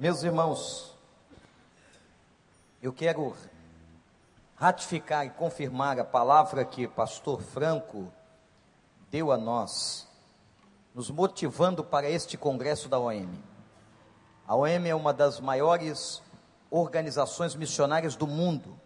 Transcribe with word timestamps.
Meus 0.00 0.22
irmãos, 0.22 0.94
eu 2.80 2.92
quero 2.92 3.34
ratificar 4.54 5.26
e 5.26 5.30
confirmar 5.30 5.98
a 5.98 6.04
palavra 6.04 6.64
que 6.64 6.86
pastor 6.86 7.42
Franco 7.42 8.06
deu 9.10 9.32
a 9.32 9.36
nós, 9.36 10.06
nos 10.94 11.10
motivando 11.10 11.82
para 11.82 12.08
este 12.08 12.36
congresso 12.36 12.88
da 12.88 12.96
OM. 12.96 13.28
A 14.46 14.54
OM 14.54 14.86
é 14.86 14.94
uma 14.94 15.12
das 15.12 15.40
maiores 15.40 16.22
organizações 16.70 17.56
missionárias 17.56 18.14
do 18.14 18.28
mundo. 18.28 18.78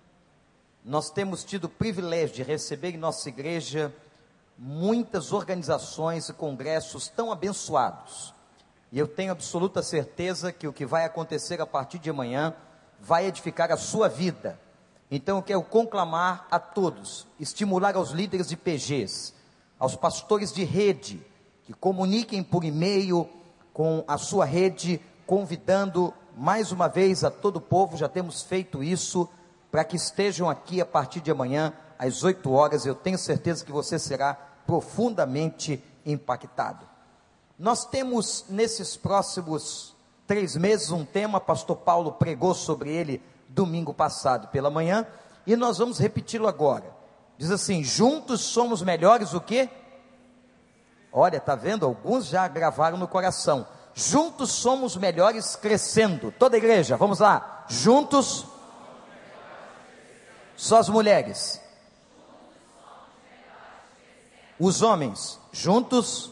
Nós 0.82 1.10
temos 1.10 1.44
tido 1.44 1.64
o 1.64 1.68
privilégio 1.68 2.36
de 2.36 2.42
receber 2.42 2.94
em 2.94 2.96
nossa 2.96 3.28
igreja 3.28 3.94
muitas 4.56 5.30
organizações 5.30 6.30
e 6.30 6.32
congressos 6.32 7.08
tão 7.08 7.30
abençoados 7.30 8.32
e 8.92 8.98
eu 8.98 9.08
tenho 9.08 9.32
absoluta 9.32 9.82
certeza 9.82 10.52
que 10.52 10.68
o 10.68 10.72
que 10.72 10.84
vai 10.84 11.06
acontecer 11.06 11.62
a 11.62 11.66
partir 11.66 11.98
de 11.98 12.10
amanhã 12.10 12.54
vai 13.00 13.24
edificar 13.24 13.72
a 13.72 13.76
sua 13.78 14.06
vida. 14.06 14.60
Então 15.10 15.38
eu 15.38 15.42
quero 15.42 15.62
conclamar 15.62 16.46
a 16.50 16.58
todos, 16.58 17.26
estimular 17.40 17.96
aos 17.96 18.10
líderes 18.10 18.48
de 18.48 18.56
PGs, 18.56 19.32
aos 19.78 19.96
pastores 19.96 20.52
de 20.52 20.62
rede, 20.62 21.24
que 21.64 21.72
comuniquem 21.72 22.42
por 22.42 22.64
e-mail 22.64 23.26
com 23.72 24.04
a 24.06 24.18
sua 24.18 24.44
rede, 24.44 25.00
convidando 25.26 26.12
mais 26.36 26.70
uma 26.70 26.86
vez 26.86 27.24
a 27.24 27.30
todo 27.30 27.56
o 27.56 27.60
povo, 27.62 27.96
já 27.96 28.10
temos 28.10 28.42
feito 28.42 28.82
isso, 28.82 29.26
para 29.70 29.84
que 29.84 29.96
estejam 29.96 30.50
aqui 30.50 30.82
a 30.82 30.86
partir 30.86 31.20
de 31.20 31.30
amanhã, 31.30 31.72
às 31.98 32.22
8 32.22 32.50
horas. 32.52 32.84
Eu 32.84 32.94
tenho 32.94 33.16
certeza 33.16 33.64
que 33.64 33.72
você 33.72 33.98
será 33.98 34.34
profundamente 34.66 35.82
impactado. 36.04 36.91
Nós 37.62 37.84
temos 37.84 38.44
nesses 38.48 38.96
próximos 38.96 39.94
três 40.26 40.56
meses 40.56 40.90
um 40.90 41.04
tema, 41.04 41.38
pastor 41.38 41.76
Paulo 41.76 42.10
pregou 42.10 42.54
sobre 42.56 42.90
ele 42.90 43.22
domingo 43.48 43.94
passado 43.94 44.48
pela 44.48 44.68
manhã, 44.68 45.06
e 45.46 45.54
nós 45.54 45.78
vamos 45.78 45.96
repeti-lo 45.96 46.48
agora. 46.48 46.92
Diz 47.38 47.52
assim: 47.52 47.84
juntos 47.84 48.40
somos 48.40 48.82
melhores 48.82 49.32
o 49.32 49.40
quê? 49.40 49.70
Olha, 51.12 51.38
tá 51.38 51.54
vendo? 51.54 51.86
Alguns 51.86 52.26
já 52.26 52.48
gravaram 52.48 52.98
no 52.98 53.06
coração. 53.06 53.64
Juntos 53.94 54.50
somos 54.50 54.96
melhores 54.96 55.54
crescendo. 55.54 56.34
Toda 56.36 56.56
a 56.56 56.58
igreja, 56.58 56.96
vamos 56.96 57.20
lá. 57.20 57.64
Juntos. 57.68 58.44
Só 60.56 60.78
as 60.78 60.88
mulheres. 60.88 61.62
Os 64.58 64.82
homens. 64.82 65.38
Juntos 65.52 66.31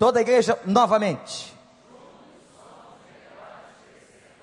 Toda 0.00 0.18
a 0.18 0.22
igreja 0.22 0.58
novamente. 0.64 1.54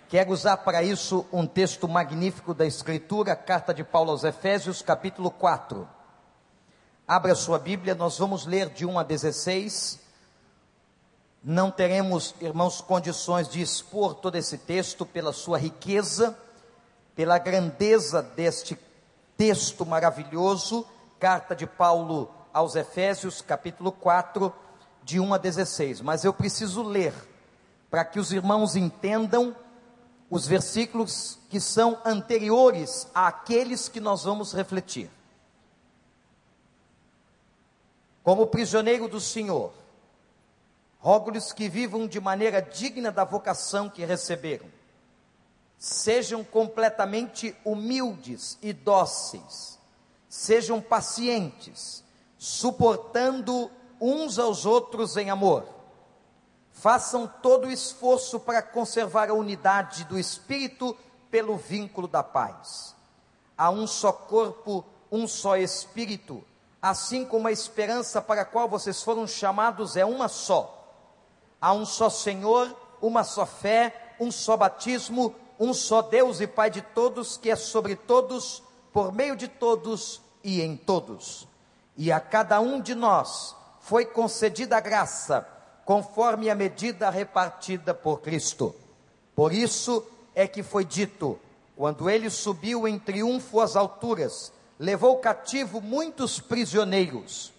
Quero 0.08 0.30
usar 0.30 0.58
para 0.58 0.84
isso 0.84 1.26
um 1.34 1.48
texto 1.48 1.88
magnífico 1.88 2.54
da 2.54 2.64
Escritura, 2.64 3.36
carta 3.36 3.74
de 3.74 3.84
Paulo 3.84 4.12
aos 4.12 4.24
Efésios, 4.24 4.84
capítulo 4.84 5.32
4. 5.32 5.90
Abra 7.08 7.34
sua 7.34 7.58
Bíblia, 7.58 7.96
nós 7.96 8.20
vamos 8.20 8.46
ler 8.46 8.70
de 8.70 8.86
1 8.86 9.00
a 9.00 9.04
16. 9.04 10.00
Não 11.44 11.72
teremos, 11.72 12.36
irmãos, 12.40 12.80
condições 12.80 13.50
de 13.50 13.60
expor 13.60 14.14
todo 14.14 14.36
esse 14.36 14.60
texto 14.60 15.08
pela 15.08 15.34
sua 15.34 15.58
riqueza, 15.58 16.38
pela 17.16 17.40
grandeza 17.40 18.22
deste 18.22 18.78
texto 19.36 19.88
maravilhoso, 19.88 20.86
carta 21.20 21.56
de 21.56 21.66
Paulo 21.66 22.30
aos 22.54 22.76
Efésios, 22.76 23.42
capítulo 23.42 23.92
4 23.92 24.54
de 25.08 25.22
1 25.22 25.34
a 25.34 25.38
16, 25.38 26.02
mas 26.02 26.26
eu 26.26 26.34
preciso 26.34 26.84
ler 26.84 27.14
para 27.90 28.04
que 28.04 28.20
os 28.20 28.34
irmãos 28.34 28.76
entendam 28.76 29.56
os 30.30 30.46
versículos 30.46 31.40
que 31.50 31.62
são 31.62 31.98
anteriores 32.04 33.08
àqueles 33.16 33.88
que 33.88 34.02
nós 34.02 34.26
vamos 34.26 34.52
refletir. 34.52 35.10
Como 38.22 38.48
prisioneiro 38.48 39.08
do 39.08 39.22
Senhor, 39.22 39.72
rogo-lhes 41.00 41.54
que 41.54 41.70
vivam 41.70 42.06
de 42.06 42.20
maneira 42.20 42.62
digna 42.62 43.10
da 43.10 43.24
vocação 43.24 43.90
que 43.90 44.04
receberam. 44.04 44.66
Sejam 45.78 46.44
completamente 46.44 47.56
humildes 47.64 48.58
e 48.62 48.74
dóceis. 48.74 49.80
Sejam 50.28 50.82
pacientes, 50.82 52.04
suportando 52.38 53.72
uns 54.00 54.40
aos 54.40 54.66
outros 54.66 55.18
em 55.18 55.30
amor. 55.30 55.66
Façam 56.72 57.28
todo 57.42 57.66
o 57.68 57.72
esforço 57.72 58.40
para 58.40 58.62
conservar 58.62 59.30
a 59.30 59.34
unidade 59.34 60.04
do 60.06 60.18
espírito 60.18 60.96
pelo 61.32 61.58
vínculo 61.58 62.08
da 62.08 62.22
paz. 62.22 62.96
Há 63.58 63.70
um 63.70 63.88
só 63.88 64.12
corpo, 64.12 64.86
um 65.12 65.28
só 65.28 65.58
espírito, 65.58 66.44
assim 66.82 67.26
como 67.26 67.48
a 67.48 67.52
esperança 67.52 68.22
para 68.22 68.42
a 68.42 68.46
qual 68.46 68.70
vocês 68.70 69.02
foram 69.02 69.26
chamados 69.26 69.98
é 69.98 70.06
uma 70.06 70.28
só. 70.28 70.74
Há 71.60 71.74
um 71.74 71.86
só 71.86 72.10
Senhor, 72.10 72.76
uma 73.02 73.24
só 73.24 73.46
fé, 73.46 74.16
um 74.20 74.32
só 74.32 74.56
batismo, 74.56 75.34
um 75.60 75.74
só 75.74 76.04
Deus 76.04 76.40
e 76.40 76.46
Pai 76.46 76.70
de 76.70 76.82
todos, 76.82 77.38
que 77.38 77.50
é 77.50 77.56
sobre 77.56 77.96
todos, 77.96 78.62
por 78.94 79.12
meio 79.12 79.36
de 79.36 79.48
todos 79.48 80.22
e 80.44 80.62
em 80.62 80.78
todos. 80.78 81.48
E 81.96 82.12
a 82.12 82.20
cada 82.20 82.60
um 82.60 82.80
de 82.80 82.94
nós 82.94 83.56
foi 83.88 84.06
concedida 84.06 84.76
a 84.76 84.82
graça, 84.82 85.48
conforme 85.86 86.50
a 86.50 86.56
medida 86.56 87.10
repartida 87.10 87.94
por 87.94 88.22
Cristo. 88.22 88.76
Por 89.34 89.54
isso 89.54 90.06
é 90.36 90.46
que 90.46 90.62
foi 90.62 90.84
dito: 90.84 91.40
quando 91.74 92.10
ele 92.10 92.30
subiu 92.30 92.86
em 92.86 93.00
triunfo 93.00 93.62
às 93.62 93.78
alturas, 93.78 94.52
levou 94.78 95.18
cativo 95.20 95.80
muitos 95.80 96.38
prisioneiros. 96.38 97.54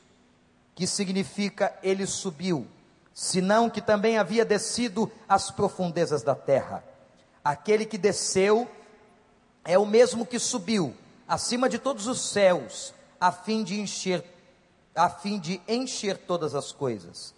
Que 0.75 0.87
significa 0.87 1.75
ele 1.83 2.07
subiu, 2.07 2.67
senão 3.15 3.71
que 3.71 3.81
também 3.81 4.19
havia 4.19 4.45
descido 4.45 5.11
às 5.27 5.51
profundezas 5.51 6.23
da 6.23 6.35
terra. 6.35 6.85
Aquele 7.43 7.87
que 7.87 7.97
desceu 7.97 8.69
é 9.65 9.79
o 9.79 9.87
mesmo 9.87 10.27
que 10.27 10.39
subiu 10.39 10.95
acima 11.27 11.69
de 11.69 11.79
todos 11.79 12.07
os 12.07 12.31
céus, 12.31 12.93
a 13.19 13.33
fim 13.33 13.65
de 13.65 13.81
encher 13.81 14.38
a 14.95 15.09
fim 15.09 15.39
de 15.39 15.61
encher 15.69 16.19
todas 16.19 16.55
as 16.55 16.73
coisas. 16.73 17.35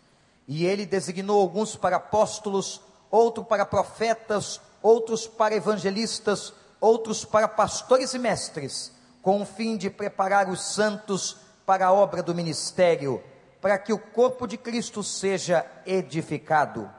E 0.46 0.64
ele 0.66 0.86
designou 0.86 1.40
alguns 1.40 1.76
para 1.76 1.96
apóstolos, 1.96 2.80
outros 3.10 3.46
para 3.46 3.66
profetas, 3.66 4.60
outros 4.82 5.26
para 5.26 5.54
evangelistas, 5.54 6.52
outros 6.80 7.24
para 7.24 7.46
pastores 7.46 8.14
e 8.14 8.18
mestres, 8.18 8.92
com 9.22 9.42
o 9.42 9.46
fim 9.46 9.76
de 9.76 9.90
preparar 9.90 10.48
os 10.48 10.60
santos 10.60 11.36
para 11.66 11.86
a 11.86 11.92
obra 11.92 12.22
do 12.22 12.34
ministério, 12.34 13.22
para 13.60 13.78
que 13.78 13.92
o 13.92 13.98
corpo 13.98 14.46
de 14.46 14.56
Cristo 14.56 15.02
seja 15.02 15.66
edificado, 15.84 16.90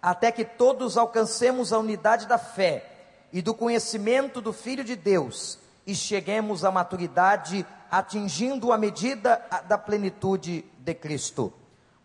até 0.00 0.30
que 0.30 0.44
todos 0.44 0.98
alcancemos 0.98 1.72
a 1.72 1.78
unidade 1.78 2.26
da 2.26 2.38
fé 2.38 2.88
e 3.32 3.40
do 3.40 3.54
conhecimento 3.54 4.40
do 4.40 4.52
Filho 4.52 4.84
de 4.84 4.94
Deus 4.94 5.58
e 5.86 5.94
cheguemos 5.94 6.64
à 6.64 6.70
maturidade 6.70 7.66
atingindo 7.90 8.72
a 8.72 8.78
medida 8.78 9.42
da 9.68 9.76
plenitude 9.76 10.64
de 10.78 10.94
Cristo. 10.94 11.52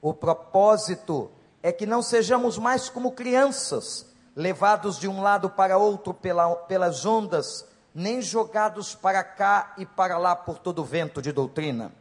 O 0.02 0.14
propósito 0.14 1.32
é 1.64 1.72
que 1.72 1.86
não 1.86 2.02
sejamos 2.02 2.58
mais 2.58 2.90
como 2.90 3.12
crianças, 3.12 4.06
levados 4.36 5.00
de 5.00 5.08
um 5.08 5.22
lado 5.22 5.50
para 5.50 5.78
outro 5.78 6.14
pela, 6.14 6.56
pelas 6.56 7.06
ondas, 7.06 7.66
nem 7.94 8.22
jogados 8.22 8.94
para 8.94 9.24
cá 9.24 9.74
e 9.78 9.86
para 9.86 10.18
lá 10.18 10.36
por 10.36 10.60
todo 10.60 10.84
vento 10.84 11.22
de 11.22 11.32
doutrina, 11.32 11.92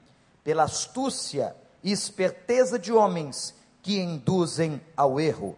pela 0.44 0.64
astúcia 0.64 1.56
e 1.82 1.90
esperteza 1.90 2.78
de 2.78 2.92
homens 2.92 3.54
que 3.82 4.00
induzem 4.00 4.80
ao 4.96 5.18
erro. 5.20 5.56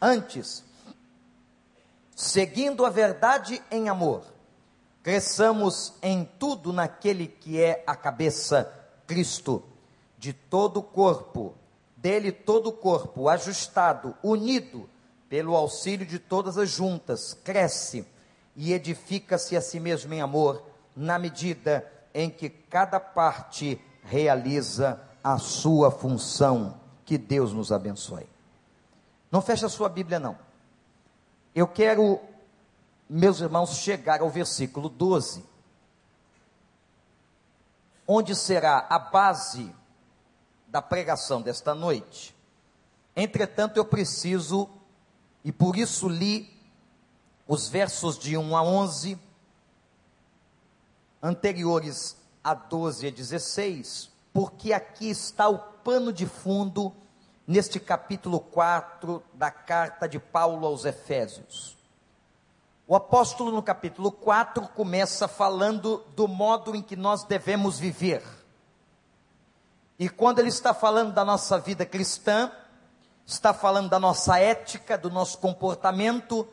Antes, 0.00 0.62
seguindo 2.14 2.84
a 2.84 2.90
verdade 2.90 3.62
em 3.70 3.88
amor, 3.88 4.31
cresçamos 5.02 5.94
em 6.02 6.24
tudo 6.24 6.72
naquele 6.72 7.26
que 7.26 7.60
é 7.60 7.82
a 7.86 7.96
cabeça, 7.96 8.72
Cristo, 9.06 9.62
de 10.16 10.32
todo 10.32 10.78
o 10.78 10.82
corpo, 10.82 11.54
dele 11.96 12.30
todo 12.30 12.68
o 12.68 12.72
corpo, 12.72 13.28
ajustado, 13.28 14.14
unido, 14.22 14.88
pelo 15.28 15.56
auxílio 15.56 16.06
de 16.06 16.18
todas 16.18 16.56
as 16.56 16.70
juntas, 16.70 17.34
cresce 17.42 18.06
e 18.54 18.72
edifica-se 18.72 19.56
a 19.56 19.60
si 19.60 19.80
mesmo 19.80 20.12
em 20.12 20.20
amor, 20.20 20.62
na 20.94 21.18
medida 21.18 21.90
em 22.14 22.28
que 22.28 22.48
cada 22.48 23.00
parte 23.00 23.80
realiza 24.04 25.00
a 25.24 25.38
sua 25.38 25.90
função. 25.90 26.80
Que 27.04 27.16
Deus 27.16 27.52
nos 27.52 27.72
abençoe. 27.72 28.26
Não 29.30 29.40
feche 29.40 29.64
a 29.64 29.68
sua 29.68 29.88
Bíblia, 29.88 30.20
não. 30.20 30.36
Eu 31.54 31.66
quero 31.66 32.20
meus 33.08 33.40
irmãos, 33.40 33.76
chegar 33.76 34.20
ao 34.20 34.30
versículo 34.30 34.88
12, 34.88 35.44
onde 38.06 38.34
será 38.34 38.86
a 38.88 38.98
base 38.98 39.74
da 40.66 40.80
pregação 40.80 41.42
desta 41.42 41.74
noite. 41.74 42.34
Entretanto, 43.14 43.76
eu 43.76 43.84
preciso 43.84 44.68
e 45.44 45.52
por 45.52 45.76
isso 45.76 46.08
li 46.08 46.50
os 47.46 47.68
versos 47.68 48.18
de 48.18 48.36
1 48.36 48.56
a 48.56 48.62
11, 48.62 49.18
anteriores 51.22 52.16
a 52.42 52.54
12 52.54 53.06
e 53.06 53.10
16, 53.10 54.10
porque 54.32 54.72
aqui 54.72 55.10
está 55.10 55.48
o 55.48 55.58
pano 55.58 56.12
de 56.12 56.26
fundo 56.26 56.94
neste 57.46 57.78
capítulo 57.78 58.40
4 58.40 59.22
da 59.34 59.50
carta 59.50 60.08
de 60.08 60.18
Paulo 60.18 60.66
aos 60.66 60.84
Efésios. 60.84 61.76
O 62.86 62.96
apóstolo, 62.96 63.52
no 63.52 63.62
capítulo 63.62 64.10
4, 64.10 64.68
começa 64.68 65.28
falando 65.28 66.04
do 66.16 66.26
modo 66.26 66.74
em 66.74 66.82
que 66.82 66.96
nós 66.96 67.24
devemos 67.24 67.78
viver. 67.78 68.22
E 69.98 70.08
quando 70.08 70.40
ele 70.40 70.48
está 70.48 70.74
falando 70.74 71.12
da 71.12 71.24
nossa 71.24 71.58
vida 71.58 71.86
cristã, 71.86 72.50
está 73.24 73.54
falando 73.54 73.88
da 73.88 74.00
nossa 74.00 74.38
ética, 74.38 74.98
do 74.98 75.08
nosso 75.10 75.38
comportamento, 75.38 76.46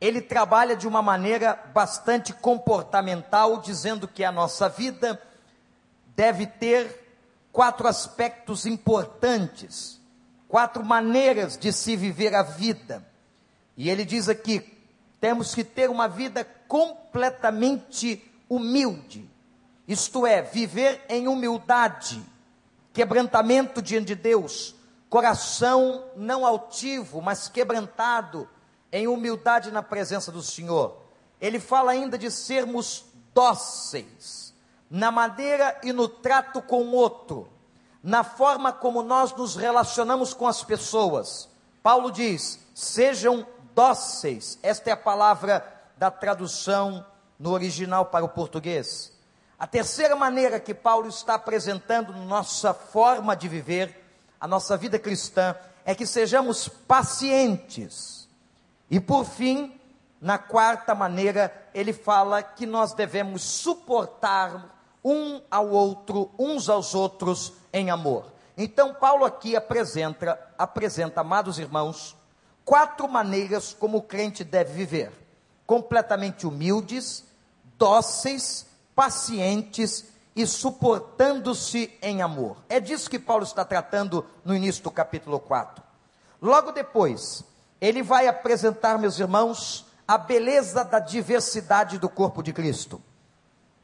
ele 0.00 0.22
trabalha 0.22 0.74
de 0.74 0.88
uma 0.88 1.02
maneira 1.02 1.54
bastante 1.74 2.32
comportamental, 2.32 3.60
dizendo 3.60 4.08
que 4.08 4.24
a 4.24 4.32
nossa 4.32 4.68
vida 4.68 5.20
deve 6.16 6.46
ter 6.46 7.18
quatro 7.52 7.86
aspectos 7.86 8.64
importantes, 8.64 10.00
quatro 10.48 10.84
maneiras 10.84 11.58
de 11.58 11.72
se 11.72 11.94
viver 11.94 12.34
a 12.34 12.42
vida. 12.42 13.06
E 13.76 13.90
ele 13.90 14.04
diz 14.04 14.28
aqui: 14.28 14.77
temos 15.20 15.54
que 15.54 15.64
ter 15.64 15.90
uma 15.90 16.08
vida 16.08 16.44
completamente 16.66 18.24
humilde, 18.48 19.28
isto 19.86 20.26
é, 20.26 20.42
viver 20.42 21.04
em 21.08 21.28
humildade 21.28 22.22
quebrantamento 22.92 23.80
diante 23.80 24.06
de 24.06 24.14
Deus, 24.16 24.74
coração 25.08 26.04
não 26.16 26.44
altivo, 26.44 27.22
mas 27.22 27.48
quebrantado, 27.48 28.48
em 28.90 29.06
humildade 29.06 29.70
na 29.70 29.82
presença 29.82 30.32
do 30.32 30.42
Senhor. 30.42 30.96
Ele 31.40 31.60
fala 31.60 31.92
ainda 31.92 32.18
de 32.18 32.30
sermos 32.30 33.04
dóceis, 33.32 34.52
na 34.90 35.10
maneira 35.10 35.78
e 35.84 35.92
no 35.92 36.08
trato 36.08 36.60
com 36.60 36.82
o 36.82 36.92
outro, 36.92 37.48
na 38.02 38.24
forma 38.24 38.72
como 38.72 39.02
nós 39.02 39.32
nos 39.34 39.54
relacionamos 39.54 40.34
com 40.34 40.46
as 40.46 40.64
pessoas. 40.64 41.48
Paulo 41.82 42.10
diz: 42.10 42.58
sejam 42.74 43.46
dóceis, 43.78 44.58
esta 44.60 44.90
é 44.90 44.92
a 44.92 44.96
palavra 44.96 45.64
da 45.96 46.10
tradução 46.10 47.06
no 47.38 47.52
original 47.52 48.06
para 48.06 48.24
o 48.24 48.28
português. 48.28 49.12
A 49.56 49.68
terceira 49.68 50.16
maneira 50.16 50.58
que 50.58 50.74
Paulo 50.74 51.08
está 51.08 51.34
apresentando 51.34 52.12
nossa 52.12 52.74
forma 52.74 53.36
de 53.36 53.46
viver, 53.46 54.04
a 54.40 54.48
nossa 54.48 54.76
vida 54.76 54.98
cristã, 54.98 55.54
é 55.84 55.94
que 55.94 56.06
sejamos 56.06 56.68
pacientes. 56.68 58.28
E 58.90 58.98
por 58.98 59.24
fim, 59.24 59.80
na 60.20 60.38
quarta 60.38 60.92
maneira, 60.92 61.54
ele 61.72 61.92
fala 61.92 62.42
que 62.42 62.66
nós 62.66 62.92
devemos 62.92 63.44
suportar 63.44 64.74
um 65.04 65.40
ao 65.48 65.68
outro, 65.68 66.32
uns 66.36 66.68
aos 66.68 66.96
outros 66.96 67.52
em 67.72 67.92
amor. 67.92 68.24
Então 68.56 68.92
Paulo 68.92 69.24
aqui 69.24 69.54
apresenta, 69.54 70.36
apresenta, 70.58 71.20
amados 71.20 71.60
irmãos, 71.60 72.17
quatro 72.68 73.08
maneiras 73.08 73.72
como 73.72 73.96
o 73.96 74.02
crente 74.02 74.44
deve 74.44 74.74
viver: 74.74 75.10
completamente 75.66 76.46
humildes, 76.46 77.24
dóceis, 77.78 78.66
pacientes 78.94 80.04
e 80.36 80.46
suportando-se 80.46 81.90
em 82.02 82.20
amor. 82.20 82.58
É 82.68 82.78
disso 82.78 83.08
que 83.08 83.18
Paulo 83.18 83.44
está 83.44 83.64
tratando 83.64 84.22
no 84.44 84.54
início 84.54 84.82
do 84.82 84.90
capítulo 84.90 85.40
4. 85.40 85.82
Logo 86.42 86.70
depois, 86.70 87.42
ele 87.80 88.02
vai 88.02 88.28
apresentar, 88.28 88.98
meus 88.98 89.18
irmãos, 89.18 89.86
a 90.06 90.18
beleza 90.18 90.84
da 90.84 90.98
diversidade 90.98 91.98
do 91.98 92.08
corpo 92.08 92.42
de 92.42 92.52
Cristo. 92.52 93.00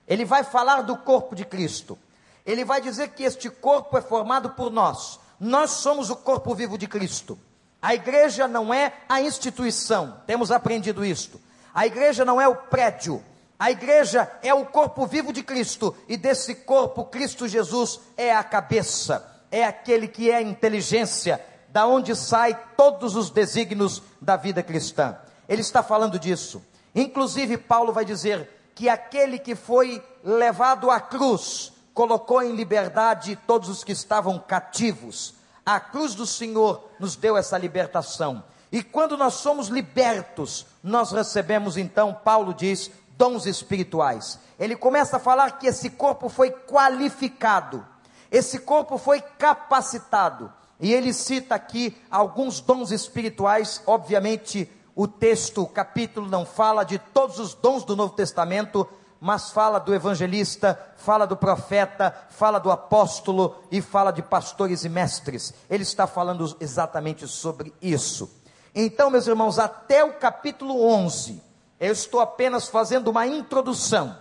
Ele 0.06 0.26
vai 0.26 0.44
falar 0.44 0.82
do 0.82 0.98
corpo 0.98 1.34
de 1.34 1.46
Cristo. 1.46 1.98
Ele 2.44 2.66
vai 2.66 2.82
dizer 2.82 3.14
que 3.14 3.22
este 3.22 3.48
corpo 3.48 3.96
é 3.96 4.02
formado 4.02 4.50
por 4.50 4.70
nós. 4.70 5.19
Nós 5.40 5.70
somos 5.70 6.10
o 6.10 6.16
corpo 6.16 6.54
vivo 6.54 6.76
de 6.76 6.86
Cristo. 6.86 7.38
A 7.84 7.94
igreja 7.94 8.48
não 8.48 8.72
é 8.72 8.94
a 9.06 9.20
instituição, 9.20 10.16
temos 10.26 10.50
aprendido 10.50 11.04
isto. 11.04 11.38
A 11.75 11.86
igreja 11.86 12.25
não 12.25 12.40
é 12.40 12.48
o 12.48 12.56
prédio, 12.56 13.22
a 13.58 13.70
igreja 13.70 14.26
é 14.42 14.54
o 14.54 14.64
corpo 14.64 15.06
vivo 15.06 15.34
de 15.34 15.42
Cristo, 15.42 15.94
e 16.08 16.16
desse 16.16 16.54
corpo, 16.54 17.04
Cristo 17.04 17.46
Jesus 17.46 18.00
é 18.16 18.34
a 18.34 18.42
cabeça, 18.42 19.44
é 19.50 19.66
aquele 19.66 20.08
que 20.08 20.31
é 20.31 20.36
a 20.36 20.42
inteligência, 20.42 21.38
da 21.69 21.86
onde 21.86 22.16
sai 22.16 22.58
todos 22.75 23.16
os 23.16 23.28
desígnios 23.28 24.02
da 24.19 24.34
vida 24.34 24.62
cristã. 24.62 25.19
Ele 25.46 25.60
está 25.60 25.82
falando 25.82 26.19
disso. 26.19 26.64
Inclusive, 26.94 27.58
Paulo 27.58 27.92
vai 27.92 28.06
dizer 28.06 28.48
que 28.75 28.88
aquele 28.88 29.38
que 29.38 29.54
foi 29.54 30.02
levado 30.25 30.90
à 30.90 30.98
cruz 31.00 31.70
colocou 31.92 32.42
em 32.42 32.56
liberdade 32.56 33.38
todos 33.46 33.69
os 33.69 33.84
que 33.84 33.92
estavam 33.92 34.38
cativos. 34.38 35.34
A 35.64 35.81
cruz 35.81 36.14
do 36.14 36.26
Senhor 36.26 36.90
nos 36.99 37.16
deu 37.16 37.37
essa 37.37 37.56
libertação. 37.56 38.44
E 38.70 38.82
quando 38.82 39.16
nós 39.16 39.34
somos 39.34 39.69
libertos, 39.69 40.66
nós 40.82 41.12
recebemos 41.12 41.76
então, 41.76 42.12
Paulo 42.12 42.52
diz, 42.52 42.90
dons 43.16 43.46
espirituais. 43.46 44.38
Ele 44.58 44.76
começa 44.76 45.16
a 45.16 45.20
falar 45.20 45.58
que 45.58 45.66
esse 45.66 45.90
corpo 45.90 46.28
foi 46.28 46.50
qualificado, 46.50 47.87
esse 48.31 48.58
corpo 48.58 48.99
foi 48.99 49.20
capacitado. 49.20 50.52
E 50.81 50.93
ele 50.93 51.12
cita 51.12 51.55
aqui 51.55 51.96
alguns 52.10 52.60
dons 52.60 52.90
espirituais, 52.90 53.81
obviamente 53.87 54.70
o 54.94 55.08
texto, 55.08 55.62
o 55.62 55.69
capítulo 55.69 56.28
não 56.28 56.44
fala 56.44 56.84
de 56.84 56.99
todos 56.99 57.38
os 57.38 57.55
dons 57.55 57.84
do 57.84 57.96
Novo 57.96 58.14
Testamento, 58.14 58.88
mas 59.25 59.50
fala 59.50 59.81
do 59.81 59.94
evangelista, 59.94 60.79
fala 60.99 61.26
do 61.26 61.35
profeta, 61.35 62.15
fala 62.29 62.59
do 62.61 62.71
apóstolo 62.71 63.56
e 63.73 63.81
fala 63.81 64.11
de 64.11 64.21
pastores 64.21 64.85
e 64.85 64.88
mestres. 64.91 65.55
Ele 65.71 65.82
está 65.82 66.06
falando 66.06 66.55
exatamente 66.61 67.26
sobre 67.26 67.73
isso. 67.81 68.31
Então, 68.75 69.09
meus 69.09 69.26
irmãos, 69.26 69.59
até 69.59 70.05
o 70.05 70.12
capítulo 70.19 70.87
11, 70.87 71.43
eu 71.81 71.91
estou 71.91 72.21
apenas 72.21 72.69
fazendo 72.69 73.09
uma 73.09 73.26
introdução, 73.26 74.15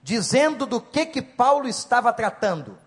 dizendo 0.00 0.66
do 0.66 0.80
que 0.80 1.04
que 1.04 1.20
Paulo 1.20 1.66
estava 1.66 2.12
tratando. 2.12 2.78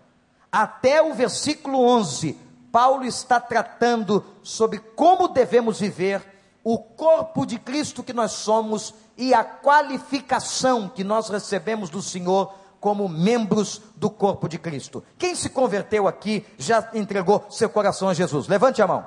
Até 0.50 1.02
o 1.02 1.12
versículo 1.12 1.84
11, 1.84 2.32
Paulo 2.72 3.04
está 3.04 3.38
tratando 3.38 4.24
sobre 4.42 4.78
como 4.78 5.28
devemos 5.28 5.80
viver 5.80 6.37
o 6.70 6.76
corpo 6.76 7.46
de 7.46 7.58
Cristo 7.58 8.02
que 8.02 8.12
nós 8.12 8.32
somos 8.32 8.92
e 9.16 9.32
a 9.32 9.42
qualificação 9.42 10.86
que 10.86 11.02
nós 11.02 11.30
recebemos 11.30 11.88
do 11.88 12.02
Senhor 12.02 12.52
como 12.78 13.08
membros 13.08 13.80
do 13.96 14.10
corpo 14.10 14.46
de 14.46 14.58
Cristo. 14.58 15.02
Quem 15.16 15.34
se 15.34 15.48
converteu 15.48 16.06
aqui 16.06 16.44
já 16.58 16.90
entregou 16.92 17.46
seu 17.48 17.70
coração 17.70 18.10
a 18.10 18.12
Jesus? 18.12 18.48
Levante 18.48 18.82
a 18.82 18.86
mão. 18.86 19.06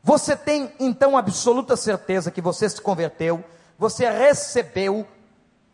Você 0.00 0.36
tem 0.36 0.72
então 0.78 1.18
absoluta 1.18 1.76
certeza 1.76 2.30
que 2.30 2.40
você 2.40 2.68
se 2.68 2.80
converteu, 2.80 3.42
você 3.76 4.08
recebeu 4.08 5.04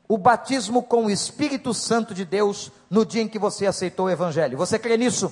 o 0.09 0.17
batismo 0.17 0.83
com 0.83 1.05
o 1.05 1.11
Espírito 1.11 1.75
Santo 1.75 2.15
de 2.15 2.25
Deus 2.25 2.73
no 2.89 3.05
dia 3.05 3.21
em 3.21 3.29
que 3.29 3.39
você 3.39 3.67
aceitou 3.67 4.07
o 4.07 4.11
Evangelho. 4.11 4.57
Você 4.57 4.79
crê 4.79 4.97
nisso? 4.97 5.31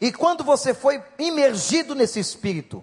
E 0.00 0.10
quando 0.10 0.42
você 0.42 0.72
foi 0.72 1.04
imergido 1.18 1.94
nesse 1.94 2.18
Espírito, 2.18 2.82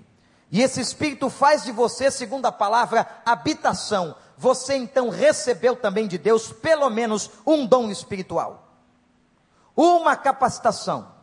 e 0.52 0.62
esse 0.62 0.80
Espírito 0.80 1.30
faz 1.30 1.64
de 1.64 1.72
você, 1.72 2.12
segundo 2.12 2.46
a 2.46 2.52
palavra, 2.52 3.08
habitação, 3.25 4.16
você 4.38 4.75
então 4.75 5.10
recebeu 5.10 5.75
também 5.75 6.08
de 6.08 6.18
Deus 6.18 6.52
pelo 6.52 6.90
menos 6.90 7.30
um 7.46 7.66
dom 7.66 7.90
espiritual, 7.90 8.68
uma 9.75 10.16
capacitação. 10.16 11.14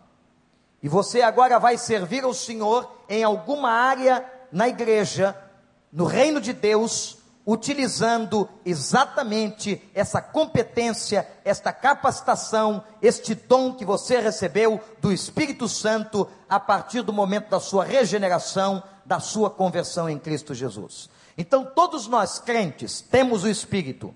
E 0.82 0.88
você 0.88 1.22
agora 1.22 1.58
vai 1.58 1.78
servir 1.78 2.24
ao 2.24 2.34
Senhor 2.34 2.90
em 3.08 3.22
alguma 3.22 3.70
área 3.70 4.28
na 4.50 4.68
igreja, 4.68 5.36
no 5.92 6.04
reino 6.04 6.40
de 6.40 6.52
Deus, 6.52 7.18
utilizando 7.46 8.48
exatamente 8.64 9.82
essa 9.94 10.20
competência, 10.22 11.28
esta 11.44 11.72
capacitação, 11.72 12.82
este 13.00 13.34
dom 13.34 13.74
que 13.74 13.84
você 13.84 14.18
recebeu 14.18 14.80
do 15.00 15.12
Espírito 15.12 15.68
Santo 15.68 16.28
a 16.48 16.58
partir 16.58 17.02
do 17.02 17.12
momento 17.12 17.50
da 17.50 17.60
sua 17.60 17.84
regeneração, 17.84 18.82
da 19.04 19.20
sua 19.20 19.50
conversão 19.50 20.08
em 20.08 20.18
Cristo 20.18 20.54
Jesus. 20.54 21.08
Então, 21.36 21.64
todos 21.64 22.06
nós 22.06 22.38
crentes 22.38 23.00
temos 23.00 23.44
o 23.44 23.48
Espírito, 23.48 24.14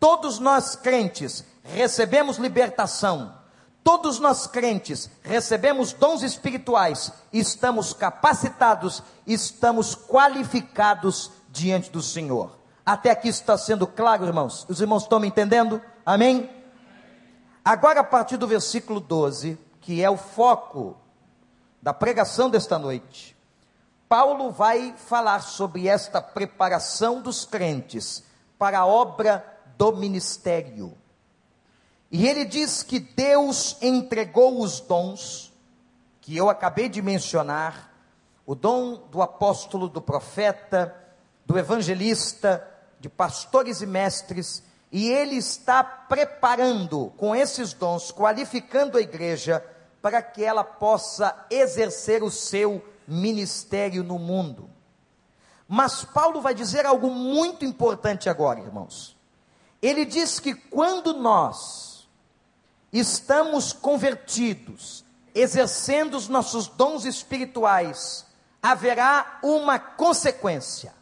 todos 0.00 0.38
nós 0.38 0.76
crentes 0.76 1.44
recebemos 1.62 2.38
libertação, 2.38 3.34
todos 3.82 4.18
nós 4.18 4.46
crentes 4.46 5.10
recebemos 5.22 5.92
dons 5.92 6.22
espirituais, 6.22 7.12
estamos 7.32 7.92
capacitados, 7.92 9.02
estamos 9.26 9.94
qualificados 9.94 11.30
diante 11.50 11.90
do 11.90 12.02
Senhor. 12.02 12.58
Até 12.84 13.10
aqui 13.10 13.28
está 13.28 13.56
sendo 13.56 13.86
claro, 13.86 14.26
irmãos? 14.26 14.66
Os 14.68 14.80
irmãos 14.80 15.04
estão 15.04 15.20
me 15.20 15.28
entendendo? 15.28 15.80
Amém? 16.04 16.50
Agora, 17.64 18.00
a 18.00 18.04
partir 18.04 18.36
do 18.36 18.46
versículo 18.46 19.00
12, 19.00 19.58
que 19.80 20.02
é 20.02 20.10
o 20.10 20.18
foco 20.18 20.96
da 21.80 21.94
pregação 21.94 22.50
desta 22.50 22.78
noite, 22.78 23.33
Paulo 24.14 24.52
vai 24.52 24.94
falar 24.96 25.40
sobre 25.40 25.88
esta 25.88 26.22
preparação 26.22 27.20
dos 27.20 27.44
crentes 27.44 28.22
para 28.56 28.78
a 28.78 28.86
obra 28.86 29.44
do 29.76 29.96
ministério. 29.96 30.96
E 32.12 32.24
ele 32.28 32.44
diz 32.44 32.84
que 32.84 33.00
Deus 33.00 33.76
entregou 33.82 34.60
os 34.62 34.78
dons, 34.78 35.52
que 36.20 36.36
eu 36.36 36.48
acabei 36.48 36.88
de 36.88 37.02
mencionar, 37.02 37.92
o 38.46 38.54
dom 38.54 39.02
do 39.10 39.20
apóstolo, 39.20 39.88
do 39.88 40.00
profeta, 40.00 40.94
do 41.44 41.58
evangelista, 41.58 42.64
de 43.00 43.08
pastores 43.08 43.82
e 43.82 43.86
mestres, 43.86 44.62
e 44.92 45.10
ele 45.10 45.38
está 45.38 45.82
preparando 45.82 47.12
com 47.16 47.34
esses 47.34 47.72
dons, 47.72 48.12
qualificando 48.12 48.96
a 48.96 49.00
igreja 49.00 49.60
para 50.00 50.22
que 50.22 50.44
ela 50.44 50.62
possa 50.62 51.46
exercer 51.50 52.22
o 52.22 52.30
seu 52.30 52.93
ministério 53.06 54.02
no 54.02 54.18
mundo. 54.18 54.70
Mas 55.68 56.04
Paulo 56.04 56.40
vai 56.40 56.54
dizer 56.54 56.86
algo 56.86 57.10
muito 57.10 57.64
importante 57.64 58.28
agora, 58.28 58.60
irmãos. 58.60 59.16
Ele 59.80 60.04
diz 60.04 60.38
que 60.38 60.54
quando 60.54 61.14
nós 61.14 62.08
estamos 62.92 63.72
convertidos, 63.72 65.04
exercendo 65.34 66.16
os 66.16 66.28
nossos 66.28 66.68
dons 66.68 67.04
espirituais, 67.04 68.24
haverá 68.62 69.40
uma 69.42 69.78
consequência, 69.78 70.94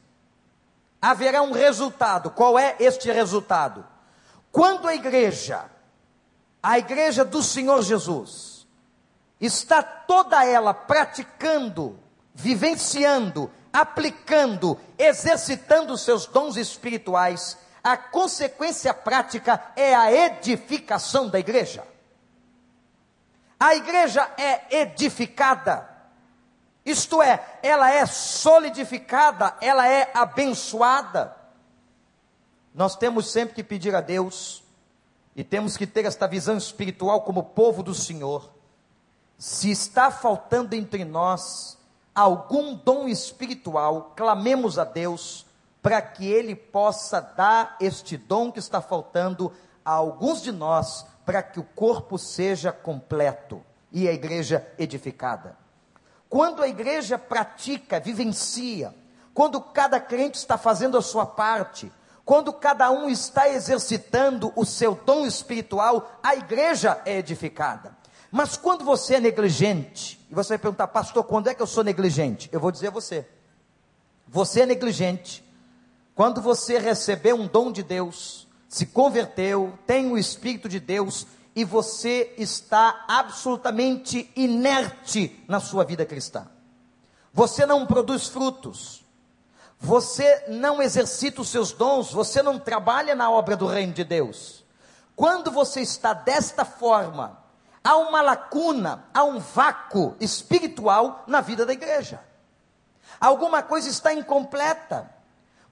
haverá 1.00 1.42
um 1.42 1.52
resultado. 1.52 2.30
Qual 2.30 2.58
é 2.58 2.76
este 2.80 3.12
resultado? 3.12 3.86
Quando 4.50 4.88
a 4.88 4.94
igreja, 4.94 5.64
a 6.62 6.78
igreja 6.78 7.24
do 7.24 7.42
Senhor 7.42 7.82
Jesus, 7.82 8.51
está 9.42 9.82
toda 9.82 10.46
ela 10.46 10.72
praticando, 10.72 11.98
vivenciando, 12.32 13.50
aplicando, 13.72 14.78
exercitando 14.96 15.98
seus 15.98 16.26
dons 16.26 16.56
espirituais, 16.56 17.58
a 17.82 17.96
consequência 17.96 18.94
prática 18.94 19.60
é 19.74 19.94
a 19.94 20.12
edificação 20.12 21.28
da 21.28 21.40
igreja. 21.40 21.84
A 23.58 23.74
igreja 23.74 24.30
é 24.38 24.82
edificada, 24.82 25.88
isto 26.84 27.22
é, 27.22 27.58
ela 27.62 27.90
é 27.90 28.04
solidificada, 28.06 29.56
ela 29.60 29.88
é 29.88 30.10
abençoada. 30.14 31.36
Nós 32.74 32.96
temos 32.96 33.30
sempre 33.30 33.54
que 33.54 33.62
pedir 33.62 33.94
a 33.94 34.00
Deus, 34.00 34.62
e 35.34 35.42
temos 35.42 35.76
que 35.76 35.86
ter 35.86 36.04
esta 36.04 36.26
visão 36.26 36.56
espiritual 36.56 37.22
como 37.22 37.42
povo 37.42 37.82
do 37.82 37.94
Senhor. 37.94 38.61
Se 39.44 39.72
está 39.72 40.08
faltando 40.08 40.72
entre 40.72 41.04
nós 41.04 41.76
algum 42.14 42.76
dom 42.76 43.08
espiritual, 43.08 44.12
clamemos 44.14 44.78
a 44.78 44.84
Deus 44.84 45.44
para 45.82 46.00
que 46.00 46.24
Ele 46.30 46.54
possa 46.54 47.20
dar 47.20 47.76
este 47.80 48.16
dom 48.16 48.52
que 48.52 48.60
está 48.60 48.80
faltando 48.80 49.52
a 49.84 49.90
alguns 49.94 50.42
de 50.42 50.52
nós, 50.52 51.04
para 51.26 51.42
que 51.42 51.58
o 51.58 51.64
corpo 51.64 52.16
seja 52.18 52.70
completo 52.70 53.60
e 53.90 54.08
a 54.08 54.12
igreja 54.12 54.64
edificada. 54.78 55.56
Quando 56.28 56.62
a 56.62 56.68
igreja 56.68 57.18
pratica, 57.18 57.98
vivencia, 57.98 58.94
quando 59.34 59.60
cada 59.60 59.98
crente 59.98 60.38
está 60.38 60.56
fazendo 60.56 60.96
a 60.96 61.02
sua 61.02 61.26
parte, 61.26 61.92
quando 62.24 62.52
cada 62.52 62.92
um 62.92 63.08
está 63.08 63.48
exercitando 63.48 64.52
o 64.54 64.64
seu 64.64 64.94
dom 64.94 65.26
espiritual, 65.26 66.12
a 66.22 66.36
igreja 66.36 67.02
é 67.04 67.18
edificada. 67.18 68.00
Mas 68.32 68.56
quando 68.56 68.82
você 68.82 69.16
é 69.16 69.20
negligente, 69.20 70.18
e 70.30 70.34
você 70.34 70.54
vai 70.54 70.58
perguntar, 70.58 70.88
pastor, 70.88 71.22
quando 71.22 71.48
é 71.48 71.54
que 71.54 71.60
eu 71.60 71.66
sou 71.66 71.84
negligente? 71.84 72.48
Eu 72.50 72.58
vou 72.58 72.72
dizer 72.72 72.88
a 72.88 72.90
você: 72.90 73.28
você 74.26 74.62
é 74.62 74.66
negligente 74.66 75.44
quando 76.14 76.40
você 76.40 76.78
recebeu 76.78 77.36
um 77.36 77.46
dom 77.46 77.70
de 77.70 77.82
Deus, 77.82 78.48
se 78.68 78.86
converteu, 78.86 79.78
tem 79.86 80.10
o 80.10 80.16
Espírito 80.16 80.68
de 80.68 80.80
Deus 80.80 81.26
e 81.54 81.64
você 81.64 82.34
está 82.38 83.04
absolutamente 83.06 84.30
inerte 84.34 85.44
na 85.46 85.60
sua 85.60 85.84
vida 85.84 86.06
cristã. 86.06 86.48
Você 87.34 87.66
não 87.66 87.86
produz 87.86 88.28
frutos, 88.28 89.04
você 89.78 90.44
não 90.48 90.82
exercita 90.82 91.42
os 91.42 91.48
seus 91.48 91.72
dons, 91.72 92.12
você 92.12 92.42
não 92.42 92.58
trabalha 92.58 93.14
na 93.14 93.30
obra 93.30 93.56
do 93.56 93.66
reino 93.66 93.92
de 93.92 94.04
Deus. 94.04 94.64
Quando 95.14 95.50
você 95.50 95.80
está 95.80 96.14
desta 96.14 96.64
forma, 96.64 97.41
há 97.82 97.96
uma 97.96 98.22
lacuna, 98.22 99.04
há 99.12 99.24
um 99.24 99.38
vácuo 99.38 100.14
espiritual 100.20 101.24
na 101.26 101.40
vida 101.40 101.66
da 101.66 101.72
igreja. 101.72 102.20
Alguma 103.20 103.62
coisa 103.62 103.88
está 103.88 104.12
incompleta. 104.12 105.10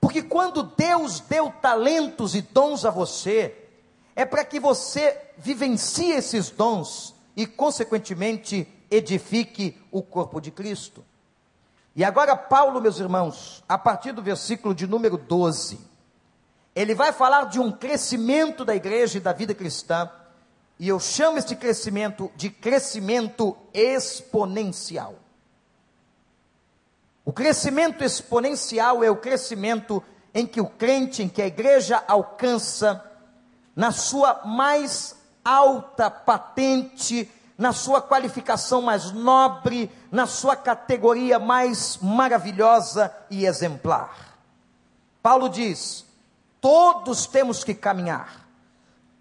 Porque 0.00 0.22
quando 0.22 0.62
Deus 0.62 1.20
deu 1.20 1.52
talentos 1.60 2.34
e 2.34 2.40
dons 2.40 2.84
a 2.84 2.90
você, 2.90 3.68
é 4.16 4.24
para 4.24 4.44
que 4.44 4.58
você 4.58 5.16
vivencie 5.36 6.12
esses 6.12 6.50
dons 6.50 7.14
e, 7.36 7.46
consequentemente, 7.46 8.66
edifique 8.90 9.80
o 9.90 10.02
corpo 10.02 10.40
de 10.40 10.50
Cristo. 10.50 11.04
E 11.94 12.04
agora, 12.04 12.36
Paulo, 12.36 12.80
meus 12.80 12.98
irmãos, 12.98 13.62
a 13.68 13.76
partir 13.76 14.12
do 14.12 14.22
versículo 14.22 14.74
de 14.74 14.86
número 14.86 15.18
12, 15.18 15.78
ele 16.74 16.94
vai 16.94 17.12
falar 17.12 17.44
de 17.44 17.60
um 17.60 17.70
crescimento 17.70 18.64
da 18.64 18.74
igreja 18.74 19.18
e 19.18 19.20
da 19.20 19.32
vida 19.32 19.54
cristã 19.54 20.10
e 20.80 20.88
eu 20.88 20.99
chamo 20.99 21.37
este 21.37 21.54
crescimento 21.54 22.32
de 22.34 22.49
crescimento 22.49 23.54
exponencial. 23.75 25.14
O 27.22 27.34
crescimento 27.34 28.02
exponencial 28.02 29.04
é 29.04 29.10
o 29.10 29.16
crescimento 29.16 30.02
em 30.32 30.46
que 30.46 30.58
o 30.58 30.66
crente, 30.66 31.22
em 31.22 31.28
que 31.28 31.42
a 31.42 31.46
igreja 31.46 32.02
alcança, 32.08 33.04
na 33.76 33.92
sua 33.92 34.40
mais 34.46 35.14
alta 35.44 36.10
patente, 36.10 37.30
na 37.58 37.75
sua 37.75 38.00
qualificação 38.00 38.80
mais 38.80 39.12
nobre, 39.12 39.90
na 40.10 40.26
sua 40.26 40.56
categoria 40.56 41.38
mais 41.38 41.99
maravilhosa 41.99 43.14
e 43.30 43.44
exemplar. 43.44 44.38
Paulo 45.22 45.50
diz: 45.50 46.06
todos 46.58 47.26
temos 47.26 47.62
que 47.62 47.75
caminhar 47.75 48.39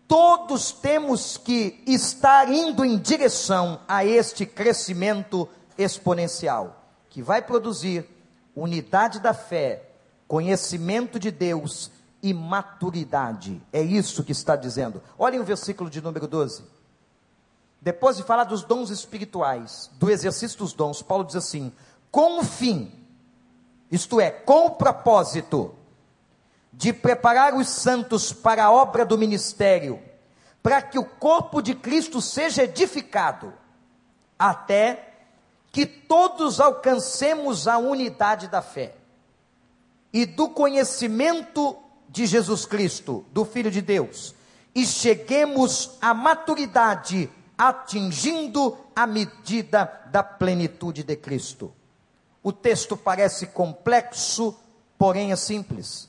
todos 0.10 0.72
temos 0.72 1.38
que 1.38 1.84
estar 1.86 2.51
indo 2.51 2.84
em 2.84 2.98
direção 2.98 3.80
a 3.88 4.04
este 4.04 4.44
crescimento 4.44 5.48
exponencial, 5.78 6.84
que 7.12 7.22
vai 7.22 7.44
produzir 7.44 8.10
unidade 8.56 9.20
da 9.20 9.36
fé, 9.36 9.84
conhecimento 10.28 11.20
de 11.20 11.30
Deus 11.30 11.92
e 12.24 12.34
maturidade. 12.34 13.62
É 13.72 13.84
isso 13.84 14.24
que 14.24 14.32
está 14.32 14.56
dizendo. 14.56 15.00
Olhem 15.16 15.39
o 15.39 15.46
versículo 15.46 15.92
de 15.92 16.01
número 16.01 16.28
12. 16.28 16.63
Depois 17.80 18.18
de 18.18 18.24
falar 18.24 18.46
dos 18.46 18.63
dons 18.63 18.89
espirituais, 18.89 19.92
do 20.00 20.10
exercício 20.10 20.58
dos 20.58 20.74
dons, 20.74 21.04
Paulo 21.04 21.24
diz 21.24 21.36
assim: 21.36 21.72
com 22.10 22.39
o 22.39 22.44
fim, 22.44 22.92
isto 23.92 24.20
é, 24.20 24.32
com 24.32 24.66
o 24.66 24.72
propósito 24.72 25.75
de 26.72 26.94
preparar 26.94 27.54
os 27.56 27.68
santos 27.70 28.32
para 28.32 28.66
a 28.66 28.72
obra 28.72 29.06
do 29.06 29.18
ministério, 29.18 30.02
para 30.62 30.82
que 30.82 31.00
o 31.00 31.06
corpo 31.06 31.62
de 31.62 31.74
Cristo 31.74 32.22
seja 32.22 32.64
edificado, 32.64 33.54
até 34.38 35.14
que 35.72 35.86
todos 35.86 36.60
alcancemos 36.60 37.68
a 37.68 37.78
unidade 37.78 38.48
da 38.48 38.62
fé 38.62 38.96
e 40.12 40.26
do 40.26 40.50
conhecimento 40.50 41.78
de 42.08 42.26
Jesus 42.26 42.66
Cristo, 42.66 43.26
do 43.32 43.46
Filho 43.46 43.70
de 43.70 43.82
Deus, 43.82 44.34
e 44.74 44.86
cheguemos 44.86 45.98
à 46.02 46.14
maturidade, 46.14 47.30
atingindo 47.58 48.78
a 48.96 49.06
medida 49.06 50.02
da 50.12 50.24
plenitude 50.24 51.04
de 51.04 51.16
Cristo. 51.16 51.74
O 52.42 52.52
texto 52.52 52.96
parece 52.98 53.48
complexo, 53.48 54.58
porém 54.98 55.32
é 55.32 55.36
simples. 55.36 56.09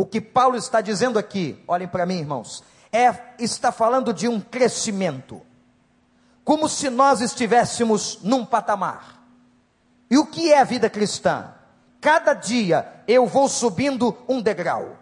O 0.00 0.06
que 0.06 0.20
Paulo 0.20 0.56
está 0.56 0.80
dizendo 0.80 1.18
aqui, 1.18 1.60
olhem 1.66 1.88
para 1.88 2.06
mim, 2.06 2.20
irmãos, 2.20 2.62
é 2.92 3.12
está 3.36 3.72
falando 3.72 4.14
de 4.14 4.28
um 4.28 4.40
crescimento. 4.40 5.42
Como 6.44 6.68
se 6.68 6.88
nós 6.88 7.20
estivéssemos 7.20 8.20
num 8.22 8.46
patamar. 8.46 9.20
E 10.08 10.16
o 10.16 10.24
que 10.24 10.52
é 10.52 10.60
a 10.60 10.64
vida 10.64 10.88
cristã? 10.88 11.52
Cada 12.00 12.32
dia 12.32 13.02
eu 13.08 13.26
vou 13.26 13.48
subindo 13.48 14.16
um 14.28 14.40
degrau. 14.40 14.96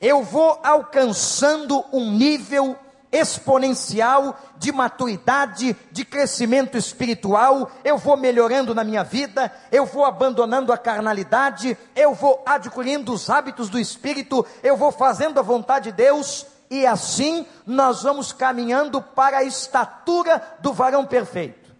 Eu 0.00 0.22
vou 0.22 0.58
alcançando 0.64 1.84
um 1.92 2.12
nível 2.12 2.76
exponencial 3.12 4.36
de 4.56 4.72
maturidade, 4.72 5.76
de 5.90 6.04
crescimento 6.04 6.78
espiritual, 6.78 7.70
eu 7.84 7.98
vou 7.98 8.16
melhorando 8.16 8.74
na 8.74 8.82
minha 8.82 9.04
vida, 9.04 9.52
eu 9.70 9.84
vou 9.84 10.06
abandonando 10.06 10.72
a 10.72 10.78
carnalidade, 10.78 11.76
eu 11.94 12.14
vou 12.14 12.42
adquirindo 12.46 13.12
os 13.12 13.28
hábitos 13.28 13.68
do 13.68 13.78
espírito, 13.78 14.44
eu 14.62 14.76
vou 14.76 14.90
fazendo 14.90 15.38
a 15.38 15.42
vontade 15.42 15.90
de 15.90 15.96
Deus, 15.96 16.46
e 16.70 16.86
assim 16.86 17.46
nós 17.66 18.02
vamos 18.02 18.32
caminhando 18.32 19.02
para 19.02 19.38
a 19.38 19.44
estatura 19.44 20.42
do 20.60 20.72
varão 20.72 21.04
perfeito. 21.04 21.70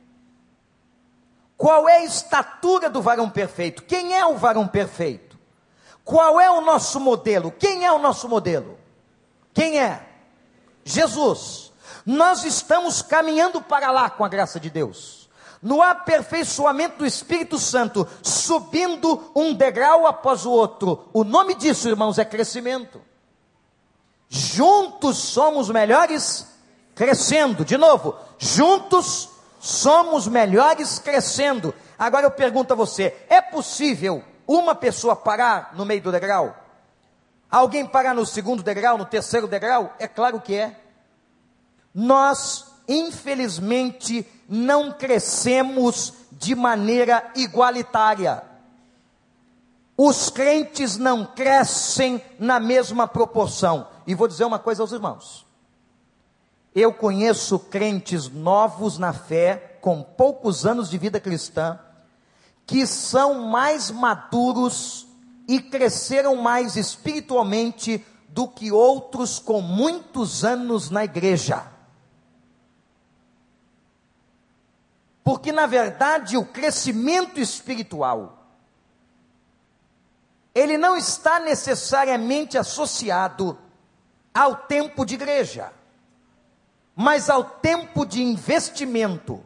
Qual 1.57 1.89
é 1.89 1.99
a 1.99 2.05
estatura 2.05 2.91
do 2.91 3.01
varão 3.01 3.31
perfeito? 3.31 3.85
Quem 3.85 4.15
é 4.15 4.27
o 4.27 4.37
varão 4.37 4.69
perfeito? 4.69 5.39
Qual 6.05 6.41
é 6.41 6.51
o 6.51 6.61
nosso 6.61 7.01
modelo? 7.01 7.53
Quem 7.53 7.87
é 7.87 7.93
o 7.93 7.99
nosso 7.99 8.29
modelo? 8.29 8.77
Quem 9.55 9.81
é? 9.81 10.12
Jesus. 10.85 11.73
Nós 12.05 12.45
estamos 12.45 13.03
caminhando 13.03 13.61
para 13.61 13.91
lá 13.91 14.11
com 14.11 14.25
a 14.25 14.29
graça 14.29 14.59
de 14.59 14.71
Deus. 14.71 15.29
No 15.63 15.81
aperfeiçoamento 15.81 16.99
do 16.99 17.07
Espírito 17.07 17.59
Santo, 17.59 18.07
subindo 18.21 19.31
um 19.35 19.55
degrau 19.55 20.07
após 20.07 20.45
o 20.45 20.51
outro. 20.51 21.09
O 21.13 21.23
nome 21.23 21.55
disso, 21.55 21.89
irmãos, 21.89 22.19
é 22.19 22.25
crescimento. 22.25 23.01
Juntos 24.29 25.19
somos 25.19 25.71
melhores 25.71 26.47
crescendo. 26.95 27.65
De 27.65 27.77
novo, 27.77 28.17
juntos 28.39 29.29
somos 29.61 30.27
melhores 30.27 30.99
crescendo. 30.99 31.73
Agora 31.99 32.27
eu 32.27 32.31
pergunto 32.31 32.73
a 32.73 32.77
você: 32.77 33.17
é 33.29 33.41
possível 33.41 34.25
uma 34.47 34.75
pessoa 34.75 35.15
parar 35.15 35.73
no 35.75 35.85
meio 35.85 36.03
do 36.03 36.11
degrau? 36.11 36.57
Alguém 37.53 37.85
parar 37.85 38.15
no 38.15 38.25
segundo 38.25 38.63
degrau, 38.63 38.97
no 38.97 39.05
terceiro 39.05 39.47
degrau? 39.47 39.95
É 39.99 40.09
claro 40.09 40.41
que 40.41 40.55
é. 40.55 40.81
Nós, 41.95 42.65
infelizmente, 42.89 44.27
não 44.49 44.91
crescemos 44.91 46.15
de 46.33 46.55
maneira 46.55 47.31
igualitária. 47.37 48.43
Os 49.95 50.31
crentes 50.31 50.97
não 50.97 51.27
crescem 51.27 52.25
na 52.39 52.59
mesma 52.59 53.07
proporção. 53.07 53.87
E 54.07 54.15
vou 54.15 54.27
dizer 54.27 54.47
uma 54.47 54.59
coisa 54.59 54.83
aos 54.83 54.93
irmãos. 54.93 55.47
Eu 56.75 56.95
conheço 56.95 57.59
crentes 57.59 58.31
novos 58.31 58.97
na 58.97 59.13
fé, 59.13 59.77
com 59.83 60.03
poucos 60.03 60.65
anos 60.65 60.89
de 60.89 60.97
vida 60.97 61.21
cristã, 61.21 61.79
que 62.67 62.87
são 62.87 63.47
mais 63.47 63.91
maduros 63.91 65.07
e 65.53 65.61
cresceram 65.61 66.37
mais 66.37 66.77
espiritualmente 66.77 68.05
do 68.29 68.49
que 68.49 68.73
outros 68.73 69.39
com 69.39 69.61
muitos 69.61 70.45
anos 70.45 70.89
na 70.89 71.05
igreja. 71.05 71.67
Porque, 75.23 75.53
na 75.53 75.67
verdade, 75.67 76.37
o 76.37 76.45
crescimento 76.47 77.39
espiritual, 77.39 78.47
ele 80.55 80.79
não 80.79 80.97
está 80.97 81.39
necessariamente 81.39 82.57
associado 82.57 83.59
ao 84.33 84.57
tempo 84.57 85.05
de 85.05 85.15
igreja 85.15 85.73
mas 86.95 87.31
ao 87.31 87.45
tempo 87.45 88.05
de 88.05 88.23
investimento, 88.23 89.43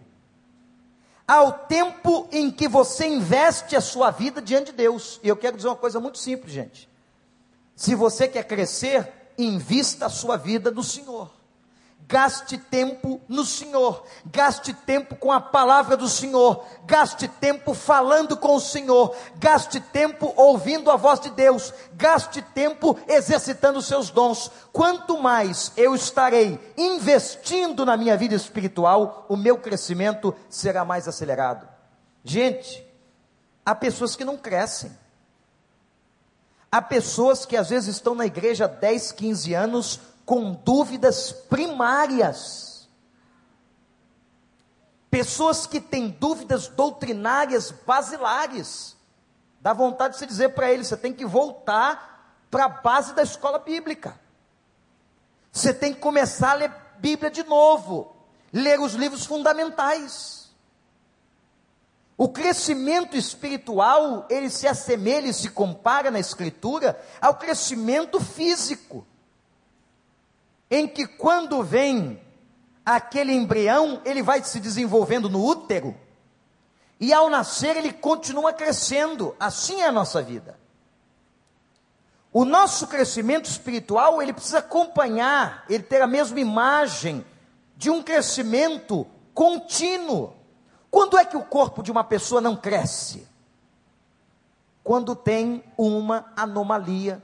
ao 1.27 1.53
tempo 1.53 2.29
em 2.31 2.51
que 2.51 2.69
você 2.69 3.07
investe 3.07 3.75
a 3.75 3.81
sua 3.81 4.11
vida 4.11 4.41
diante 4.41 4.71
de 4.71 4.77
Deus. 4.77 5.19
E 5.23 5.29
eu 5.29 5.37
quero 5.37 5.57
dizer 5.57 5.69
uma 5.69 5.77
coisa 5.77 5.99
muito 5.99 6.19
simples, 6.19 6.53
gente. 6.53 6.89
Se 7.75 7.95
você 7.95 8.29
quer 8.29 8.45
crescer, 8.45 9.13
invista 9.37 10.07
a 10.07 10.11
sua 10.11 10.37
vida 10.37 10.71
no 10.71 10.83
Senhor. 10.83 11.31
Gaste 12.09 12.57
tempo 12.57 13.21
no 13.29 13.45
Senhor, 13.45 14.05
gaste 14.27 14.73
tempo 14.73 15.17
com 15.17 15.33
a 15.33 15.41
palavra 15.41 15.97
do 15.97 16.09
Senhor, 16.09 16.65
gaste 16.85 17.27
tempo 17.27 17.75
falando 17.75 18.37
com 18.37 18.55
o 18.55 18.61
Senhor, 18.61 19.13
gaste 19.39 19.81
tempo 19.81 20.33
ouvindo 20.37 20.89
a 20.89 20.95
voz 20.95 21.19
de 21.19 21.31
Deus, 21.31 21.75
gaste 21.95 22.41
tempo 22.41 22.97
exercitando 23.09 23.81
os 23.81 23.87
seus 23.87 24.09
dons. 24.09 24.53
Quanto 24.73 25.19
mais 25.19 25.73
eu 25.77 25.97
estarei 25.97 26.61
investindo 26.79 27.85
na 27.85 27.97
minha 27.97 28.17
vida 28.17 28.37
espiritual, 28.37 29.27
o 29.29 29.37
meu 29.37 29.59
crescimento 29.59 30.33
será 30.49 30.85
mais 30.85 31.09
acelerado. 31.09 31.69
Gente, 32.23 32.87
há 33.65 33.75
pessoas 33.75 34.15
que 34.15 34.25
não 34.25 34.37
crescem. 34.37 34.97
Há 36.71 36.81
pessoas 36.81 37.45
que 37.45 37.57
às 37.57 37.71
vezes 37.71 37.97
estão 37.97 38.15
na 38.15 38.27
igreja 38.27 38.69
10, 38.69 39.11
15 39.11 39.55
anos, 39.55 40.01
com 40.27 40.53
dúvidas 40.53 41.31
primárias. 41.31 42.89
Pessoas 45.09 45.67
que 45.67 45.81
têm 45.81 46.09
dúvidas 46.09 46.67
doutrinárias 46.67 47.71
basilares. 47.71 48.97
Dá 49.61 49.73
vontade 49.73 50.15
de 50.15 50.19
se 50.19 50.27
dizer 50.27 50.51
para 50.51 50.71
eles: 50.71 50.89
você 50.89 50.97
tem 50.97 51.15
que 51.15 51.25
voltar 51.25 52.45
para 52.51 52.65
a 52.65 52.69
base 52.69 53.15
da 53.15 53.23
escola 53.23 53.61
bíblica. 53.61 54.21
Você 55.53 55.73
tem 55.73 55.95
que 55.95 56.01
começar 56.01 56.51
a 56.51 56.55
ler 56.55 56.73
Bíblia 56.99 57.31
de 57.31 57.45
novo, 57.45 58.17
ler 58.53 58.81
os 58.81 58.95
livros 58.95 59.25
fundamentais. 59.25 60.51
O 62.17 62.31
crescimento 62.31 63.17
espiritual, 63.17 64.27
ele 64.31 64.49
se 64.49 64.67
assemelha 64.67 65.29
e 65.29 65.35
se 65.35 65.51
compara 65.51 66.11
na 66.11 66.19
Escritura 66.19 66.99
ao 67.21 67.35
crescimento 67.35 68.19
físico 68.19 69.07
em 70.71 70.87
que 70.87 71.07
quando 71.07 71.63
vem 71.63 72.21
aquele 72.85 73.33
embrião, 73.33 74.01
ele 74.05 74.23
vai 74.23 74.43
se 74.43 74.61
desenvolvendo 74.61 75.29
no 75.29 75.45
útero, 75.45 75.95
e 76.99 77.13
ao 77.13 77.29
nascer 77.29 77.77
ele 77.77 77.93
continua 77.93 78.53
crescendo. 78.53 79.35
Assim 79.39 79.83
é 79.83 79.87
a 79.87 79.93
nossa 79.93 80.23
vida. 80.23 80.59
O 82.33 82.45
nosso 82.45 82.87
crescimento 82.87 83.47
espiritual, 83.47 84.21
ele 84.21 84.33
precisa 84.33 84.59
acompanhar, 84.59 85.65
ele 85.69 85.83
ter 85.83 86.03
a 86.03 86.07
mesma 86.07 86.39
imagem 86.39 87.25
de 87.77 87.91
um 87.91 88.03
crescimento 88.03 89.07
contínuo. 89.33 90.35
Quando 90.91 91.19
é 91.19 91.25
que 91.25 91.37
o 91.37 91.45
corpo 91.45 91.83
de 91.83 91.91
uma 91.91 92.05
pessoa 92.05 92.41
não 92.41 92.57
cresce? 92.57 93.27
Quando 94.83 95.17
tem 95.17 95.65
uma 95.77 96.33
anomalia, 96.37 97.23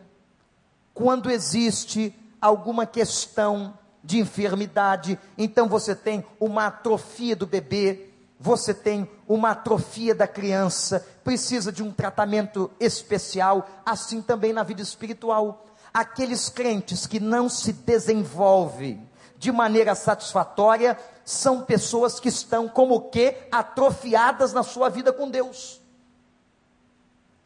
quando 0.92 1.30
existe 1.30 2.14
alguma 2.42 2.84
questão 2.84 3.78
de 4.02 4.18
enfermidade, 4.18 5.16
então 5.38 5.68
você 5.68 5.94
tem 5.94 6.26
uma 6.40 6.66
atrofia 6.66 7.36
do 7.36 7.46
bebê, 7.46 8.10
você 8.38 8.74
tem 8.74 9.08
uma 9.28 9.50
atrofia 9.50 10.12
da 10.12 10.26
criança, 10.26 11.06
precisa 11.22 11.70
de 11.70 11.84
um 11.84 11.92
tratamento 11.92 12.68
especial, 12.80 13.68
assim 13.86 14.20
também 14.20 14.52
na 14.52 14.64
vida 14.64 14.82
espiritual. 14.82 15.64
Aqueles 15.94 16.48
crentes 16.48 17.06
que 17.06 17.20
não 17.20 17.48
se 17.48 17.72
desenvolvem 17.72 19.08
de 19.38 19.52
maneira 19.52 19.94
satisfatória 19.94 20.98
são 21.24 21.62
pessoas 21.62 22.18
que 22.18 22.28
estão 22.28 22.68
como 22.68 23.02
que 23.10 23.36
atrofiadas 23.52 24.52
na 24.52 24.64
sua 24.64 24.88
vida 24.88 25.12
com 25.12 25.30
Deus. 25.30 25.80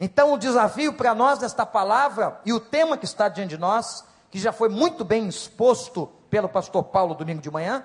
Então 0.00 0.32
o 0.32 0.38
desafio 0.38 0.94
para 0.94 1.14
nós 1.14 1.38
nesta 1.38 1.66
palavra 1.66 2.40
e 2.44 2.52
o 2.52 2.60
tema 2.60 2.96
que 2.96 3.04
está 3.04 3.28
diante 3.28 3.50
de 3.50 3.58
nós 3.58 4.04
que 4.30 4.38
já 4.38 4.52
foi 4.52 4.68
muito 4.68 5.04
bem 5.04 5.28
exposto 5.28 6.10
pelo 6.28 6.48
pastor 6.48 6.84
Paulo 6.84 7.14
domingo 7.14 7.40
de 7.40 7.50
manhã, 7.50 7.84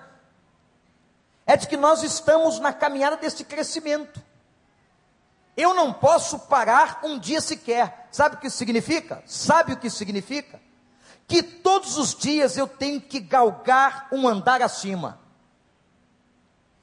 é 1.45 1.55
de 1.57 1.67
que 1.67 1.77
nós 1.77 2.03
estamos 2.03 2.59
na 2.59 2.73
caminhada 2.73 3.17
desse 3.17 3.43
crescimento. 3.43 4.21
Eu 5.55 5.73
não 5.73 5.91
posso 5.91 6.39
parar 6.39 7.01
um 7.03 7.19
dia 7.19 7.41
sequer. 7.41 8.07
Sabe 8.11 8.35
o 8.35 8.39
que 8.39 8.47
isso 8.47 8.57
significa? 8.57 9.21
Sabe 9.25 9.73
o 9.73 9.77
que 9.77 9.87
isso 9.87 9.97
significa? 9.97 10.59
Que 11.27 11.43
todos 11.43 11.97
os 11.97 12.15
dias 12.15 12.57
eu 12.57 12.67
tenho 12.67 13.01
que 13.01 13.19
galgar 13.19 14.07
um 14.11 14.27
andar 14.27 14.61
acima. 14.61 15.19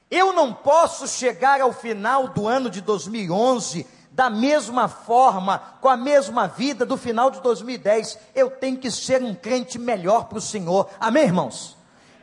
Eu 0.09 0.33
não 0.33 0.53
posso 0.53 1.07
chegar 1.07 1.61
ao 1.61 1.71
final 1.71 2.29
do 2.29 2.47
ano 2.47 2.69
de 2.69 2.81
2011 2.81 3.85
da 4.19 4.29
mesma 4.29 4.89
forma, 4.89 5.59
com 5.79 5.87
a 5.87 5.95
mesma 5.95 6.45
vida 6.45 6.85
do 6.85 6.97
final 6.97 7.31
de 7.31 7.39
2010, 7.39 8.19
eu 8.35 8.51
tenho 8.51 8.75
que 8.75 8.91
ser 8.91 9.23
um 9.23 9.33
crente 9.33 9.79
melhor 9.79 10.25
para 10.25 10.39
o 10.39 10.41
Senhor. 10.41 10.89
Amém, 10.99 11.23
irmãos? 11.23 11.77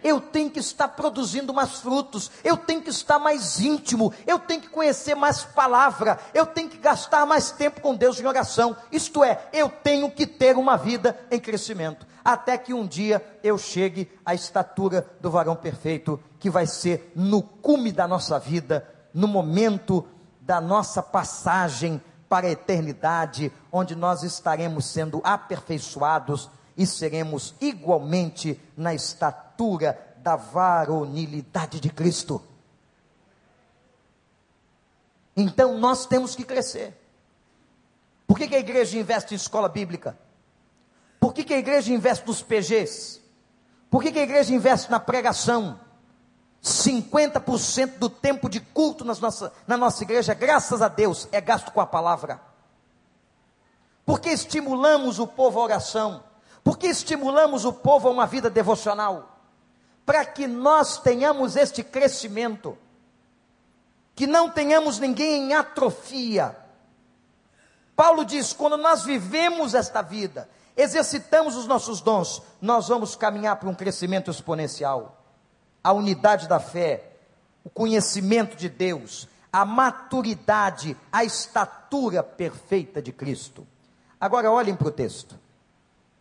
Eu 0.05 0.21
tenho 0.21 0.51
que 0.51 0.61
estar 0.61 0.89
produzindo 0.89 1.55
mais 1.55 1.81
frutos, 1.81 2.31
eu 2.45 2.55
tenho 2.55 2.83
que 2.83 2.91
estar 2.91 3.19
mais 3.19 3.61
íntimo, 3.61 4.13
eu 4.27 4.39
tenho 4.39 4.61
que 4.61 4.69
conhecer 4.69 5.15
mais 5.15 5.43
palavra, 5.43 6.19
eu 6.35 6.45
tenho 6.45 6.69
que 6.69 6.77
gastar 6.77 7.25
mais 7.25 7.51
tempo 7.51 7.81
com 7.81 7.95
Deus 7.95 8.21
em 8.21 8.27
oração. 8.27 8.77
Isto 8.93 9.25
é, 9.25 9.49
eu 9.51 9.71
tenho 9.71 10.11
que 10.11 10.27
ter 10.27 10.55
uma 10.59 10.77
vida 10.77 11.19
em 11.31 11.41
crescimento, 11.41 12.07
até 12.23 12.59
que 12.59 12.75
um 12.75 12.87
dia 12.87 13.25
eu 13.43 13.57
chegue 13.57 14.13
à 14.23 14.35
estatura 14.35 15.09
do 15.19 15.31
varão 15.31 15.57
perfeito, 15.57 16.23
que 16.39 16.51
vai 16.51 16.67
ser 16.67 17.11
no 17.17 17.41
cume 17.43 17.91
da 17.91 18.07
nossa 18.07 18.39
vida, 18.39 18.87
no 19.15 19.27
momento 19.27 20.07
da 20.47 20.61
nossa 20.61 21.03
passagem 21.03 22.01
para 22.29 22.47
a 22.47 22.51
eternidade, 22.51 23.53
onde 23.71 23.97
nós 23.97 24.23
estaremos 24.23 24.87
sendo 24.87 25.21
aperfeiçoados 25.25 26.49
e 26.77 26.87
seremos 26.87 27.55
igualmente 27.61 28.61
na 28.77 28.95
estatura 28.95 29.99
da 30.19 30.37
varonilidade 30.37 31.81
de 31.81 31.91
Cristo. 31.91 32.41
Então 35.37 35.79
nós 35.79 36.07
temos 36.07 36.37
que 36.37 36.45
crescer. 36.45 36.97
Por 38.27 38.39
que, 38.39 38.47
que 38.47 38.55
a 38.55 38.61
igreja 38.61 38.99
investe 38.99 39.35
em 39.35 39.37
escola 39.37 39.69
bíblica? 39.69 40.17
Por 41.19 41.35
que, 41.35 41.43
que 41.43 41.55
a 41.55 41.59
igreja 41.59 41.93
investe 41.93 42.27
nos 42.27 42.41
PGs? 42.41 43.21
Por 43.91 44.01
que, 44.01 44.13
que 44.13 44.19
a 44.21 44.23
igreja 44.23 44.55
investe 44.55 44.91
na 44.91 45.01
pregação? 45.01 45.81
50% 46.67 47.99
do 47.99 48.11
tempo 48.11 48.49
de 48.49 48.59
culto 48.59 49.05
nas 49.05 49.21
nossa, 49.21 49.53
na 49.69 49.77
nossa 49.77 50.03
igreja, 50.03 50.35
graças 50.35 50.83
a 50.83 50.89
Deus, 50.89 51.29
é 51.31 51.41
gasto 51.41 51.71
com 51.71 51.81
a 51.81 51.87
palavra. 51.87 52.41
Porque 54.05 54.31
estimulamos 54.31 55.21
o 55.21 55.29
povo 55.29 55.61
à 55.61 55.65
oração. 55.65 56.25
Porque 56.65 56.89
estimulamos 56.89 57.65
o 57.65 57.73
povo 57.73 58.09
a 58.09 58.11
uma 58.11 58.27
vida 58.27 58.51
devocional. 58.51 59.39
Para 60.05 60.25
que 60.25 60.49
nós 60.49 60.99
tenhamos 60.99 61.55
este 61.55 61.85
crescimento. 61.85 62.77
Que 64.17 64.27
não 64.27 64.51
tenhamos 64.51 64.99
ninguém 64.99 65.51
em 65.51 65.55
atrofia. 65.55 66.57
Paulo 67.95 68.25
diz: 68.25 68.53
quando 68.53 68.77
nós 68.77 69.05
vivemos 69.05 69.73
esta 69.73 70.03
vida, 70.03 70.49
exercitamos 70.77 71.57
os 71.57 71.67
nossos 71.67 72.01
dons, 72.01 72.43
nós 72.61 72.89
vamos 72.89 73.15
caminhar 73.15 73.57
para 73.57 73.69
um 73.69 73.75
crescimento 73.75 74.31
exponencial 74.31 75.16
a 75.87 75.93
unidade 75.93 76.49
da 76.49 76.59
fé, 76.59 77.13
o 77.63 77.71
conhecimento 77.71 78.57
de 78.57 78.69
Deus, 78.69 79.29
a 79.53 79.65
maturidade, 79.65 80.97
a 81.13 81.23
estatura 81.23 82.25
perfeita 82.25 83.01
de 83.01 83.13
Cristo. 83.13 83.65
Agora 84.21 84.51
olhem 84.51 84.75
para 84.75 84.89
o 84.89 84.91
texto. 84.91 85.39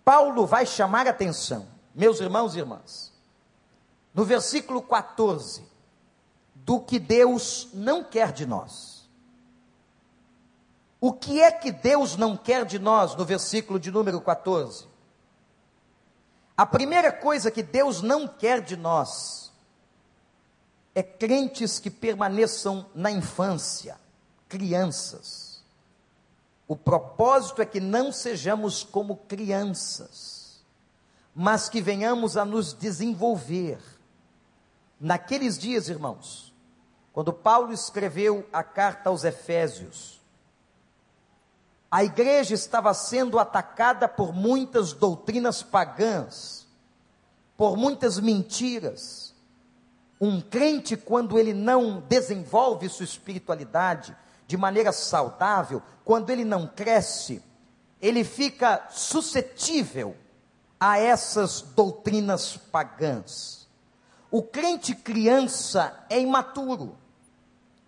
Paulo 0.04 0.45
vai 0.45 0.67
chamar 0.67 1.08
atenção, 1.08 1.65
meus 1.95 2.19
irmãos 2.19 2.54
e 2.56 2.60
irmãs, 2.60 3.12
no 4.13 4.23
versículo 4.23 4.84
14, 4.84 5.63
do 6.54 6.80
que 6.80 6.99
Deus 6.99 7.69
não 7.73 8.04
quer 8.04 8.32
de 8.32 8.45
nós. 8.45 9.10
O 11.01 11.12
que 11.12 11.41
é 11.41 11.51
que 11.51 11.71
Deus 11.71 12.15
não 12.15 12.38
quer 12.38 12.65
de 12.65 12.78
nós, 12.78 13.15
no 13.15 13.25
versículo 13.25 13.80
de 13.80 13.89
número 13.89 14.21
14? 14.21 14.86
A 16.56 16.67
primeira 16.67 17.12
coisa 17.12 17.49
que 17.49 17.63
Deus 17.63 18.04
não 18.04 18.28
quer 18.28 18.62
de 18.62 18.78
nós 18.78 19.44
é 20.95 21.03
crentes 21.03 21.77
que 21.77 21.91
permaneçam 21.91 22.86
na 22.95 23.12
infância, 23.12 23.99
crianças. 24.47 25.62
O 26.65 26.75
propósito 26.75 27.62
é 27.62 27.65
que 27.65 27.81
não 27.81 28.13
sejamos 28.13 28.81
como 28.81 29.17
crianças, 29.17 30.63
mas 31.36 31.67
que 31.67 31.81
venhamos 31.81 32.38
a 32.38 32.45
nos 32.45 32.73
desenvolver. 32.73 33.77
Naqueles 34.97 35.58
dias, 35.60 35.89
irmãos, 35.89 36.55
quando 37.12 37.34
Paulo 37.34 37.73
escreveu 37.73 38.47
a 38.53 38.63
carta 38.63 39.10
aos 39.10 39.25
Efésios, 39.25 40.21
a 41.91 42.05
igreja 42.05 42.55
estava 42.55 42.93
sendo 42.93 43.38
atacada 43.38 44.08
por 44.08 44.34
muitas 44.34 44.93
doutrinas 44.93 45.62
pagãs, 45.62 46.65
por 47.58 47.75
muitas 47.75 48.17
mentiras 48.17 49.24
um 50.19 50.39
crente, 50.39 50.95
quando 50.95 51.38
ele 51.38 51.54
não 51.54 51.99
desenvolve 52.01 52.88
sua 52.89 53.04
espiritualidade 53.04 54.15
de 54.47 54.56
maneira 54.58 54.91
saudável, 54.91 55.82
quando 56.04 56.30
ele 56.30 56.45
não 56.45 56.67
cresce, 56.67 57.43
ele 58.01 58.23
fica 58.23 58.88
suscetível 58.89 60.15
a 60.80 60.97
essas 60.99 61.62
doutrinas 61.62 62.58
pagãs. 62.58 63.67
O 64.30 64.41
crente 64.41 64.93
criança 64.93 66.06
é 66.10 66.19
imaturo. 66.19 66.97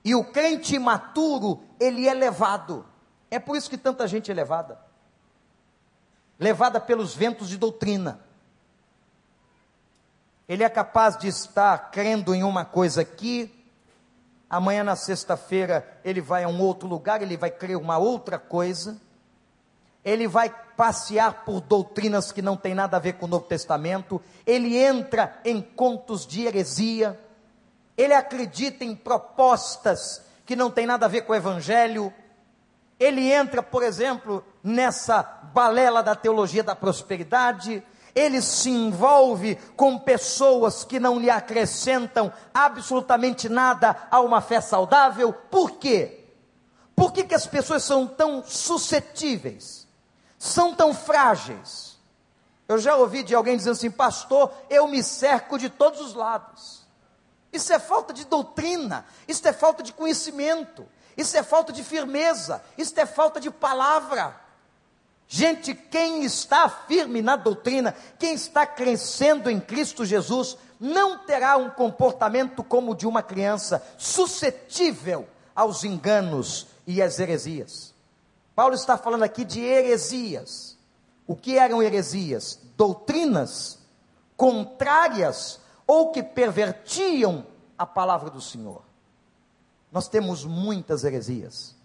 E 0.04 0.16
o 0.16 0.24
crente 0.24 0.76
imaturo, 0.76 1.62
ele 1.80 2.08
é 2.08 2.14
levado. 2.14 2.86
É 3.30 3.40
por 3.40 3.58
isso 3.58 3.70
que 3.70 3.78
tanta 3.78 4.08
gente 4.08 4.32
é 4.32 4.34
levada. 4.34 4.80
Levada 6.40 6.80
pelos 6.80 7.14
ventos 7.14 7.50
de 7.50 7.58
doutrina. 7.58 8.22
Ele 10.48 10.64
é 10.64 10.70
capaz 10.70 11.18
de 11.18 11.28
estar 11.28 11.92
crendo 11.92 12.34
em 12.34 12.44
uma 12.44 12.64
coisa 12.64 13.02
aqui, 13.02 13.54
amanhã 14.50 14.84
na 14.84 14.96
sexta-feira 14.96 16.00
ele 16.06 16.22
vai 16.22 16.44
a 16.44 16.48
um 16.48 16.62
outro 16.62 16.88
lugar, 16.88 17.22
ele 17.22 17.36
vai 17.36 17.52
crer 17.52 17.76
uma 17.76 17.98
outra 17.98 18.40
coisa, 18.40 18.98
ele 20.06 20.26
vai 20.26 20.50
passear 20.78 21.44
por 21.44 21.60
doutrinas 21.60 22.32
que 22.32 22.42
não 22.42 22.56
tem 22.56 22.74
nada 22.74 22.96
a 22.96 23.00
ver 23.00 23.14
com 23.14 23.26
o 23.26 23.30
Novo 23.30 23.46
Testamento, 23.46 24.22
ele 24.46 24.78
entra 24.78 25.38
em 25.44 25.62
contos 25.62 26.26
de 26.26 26.46
heresia, 26.46 27.20
ele 27.98 28.14
acredita 28.14 28.86
em 28.86 28.96
propostas 28.96 30.24
que 30.46 30.56
não 30.56 30.72
tem 30.72 30.86
nada 30.86 31.08
a 31.08 31.10
ver 31.10 31.24
com 31.24 31.34
o 31.34 31.36
Evangelho, 31.36 32.14
ele 32.98 33.32
entra, 33.32 33.62
por 33.62 33.84
exemplo, 33.84 34.46
nessa 34.64 35.22
balela 35.22 36.02
da 36.02 36.16
teologia 36.16 36.64
da 36.64 36.76
prosperidade, 36.76 37.84
ele 38.18 38.42
se 38.42 38.72
envolve 38.72 39.56
com 39.76 40.00
pessoas 40.00 40.84
que 40.84 41.00
não 41.00 41.20
lhe 41.20 41.30
acrescentam 41.30 42.34
absolutamente 42.52 43.48
nada 43.48 43.96
a 44.10 44.20
uma 44.22 44.42
fé 44.42 44.60
saudável. 44.60 45.32
Por 45.32 45.74
quê? 45.74 46.26
Por 46.96 47.14
que, 47.14 47.24
que 47.24 47.36
as 47.36 47.46
pessoas 47.46 47.84
são 47.84 48.08
tão 48.08 48.44
suscetíveis? 48.44 49.88
São 50.40 50.74
tão 50.74 50.96
frágeis? 50.96 51.96
Eu 52.68 52.80
já 52.80 52.96
ouvi 52.96 53.22
de 53.22 53.36
alguém 53.36 53.56
dizendo 53.56 53.74
assim, 53.74 53.92
pastor, 53.92 54.52
eu 54.68 54.88
me 54.88 55.04
cerco 55.04 55.60
de 55.60 55.70
todos 55.70 56.02
os 56.02 56.16
lados. 56.16 56.88
Isso 57.54 57.72
é 57.72 57.78
falta 57.78 58.12
de 58.12 58.26
doutrina, 58.26 59.06
isso 59.28 59.48
é 59.48 59.54
falta 59.54 59.84
de 59.84 59.94
conhecimento, 59.94 60.88
isso 61.16 61.38
é 61.38 61.44
falta 61.44 61.72
de 61.72 61.84
firmeza, 61.84 62.64
isso 62.76 63.00
é 63.00 63.06
falta 63.06 63.40
de 63.40 63.52
palavra. 63.52 64.47
Gente, 65.28 65.76
quem 65.76 66.24
está 66.24 66.70
firme 66.70 67.22
na 67.22 67.36
doutrina, 67.36 67.94
quem 68.18 68.34
está 68.34 68.66
crescendo 68.66 69.50
em 69.50 69.60
Cristo 69.60 70.06
Jesus, 70.06 70.58
não 70.80 71.18
terá 71.20 71.58
um 71.58 71.70
comportamento 71.70 72.64
como 72.64 72.92
o 72.92 72.96
de 72.96 73.06
uma 73.06 73.22
criança, 73.22 73.84
suscetível 73.98 75.28
aos 75.56 75.84
enganos 75.84 76.68
e 76.86 77.02
às 77.02 77.20
heresias. 77.20 77.94
Paulo 78.56 78.74
está 78.74 78.98
falando 78.98 79.24
aqui 79.24 79.44
de 79.44 79.62
heresias. 79.62 80.78
O 81.28 81.36
que 81.36 81.58
eram 81.58 81.84
heresias? 81.84 82.60
Doutrinas 82.78 83.80
contrárias 84.38 85.60
ou 85.86 86.12
que 86.12 86.24
pervertiam 86.24 87.46
a 87.78 87.86
palavra 87.86 88.30
do 88.30 88.40
Senhor. 88.40 88.84
Nós 89.92 90.08
temos 90.08 90.46
muitas 90.46 91.04
heresias. 91.04 91.77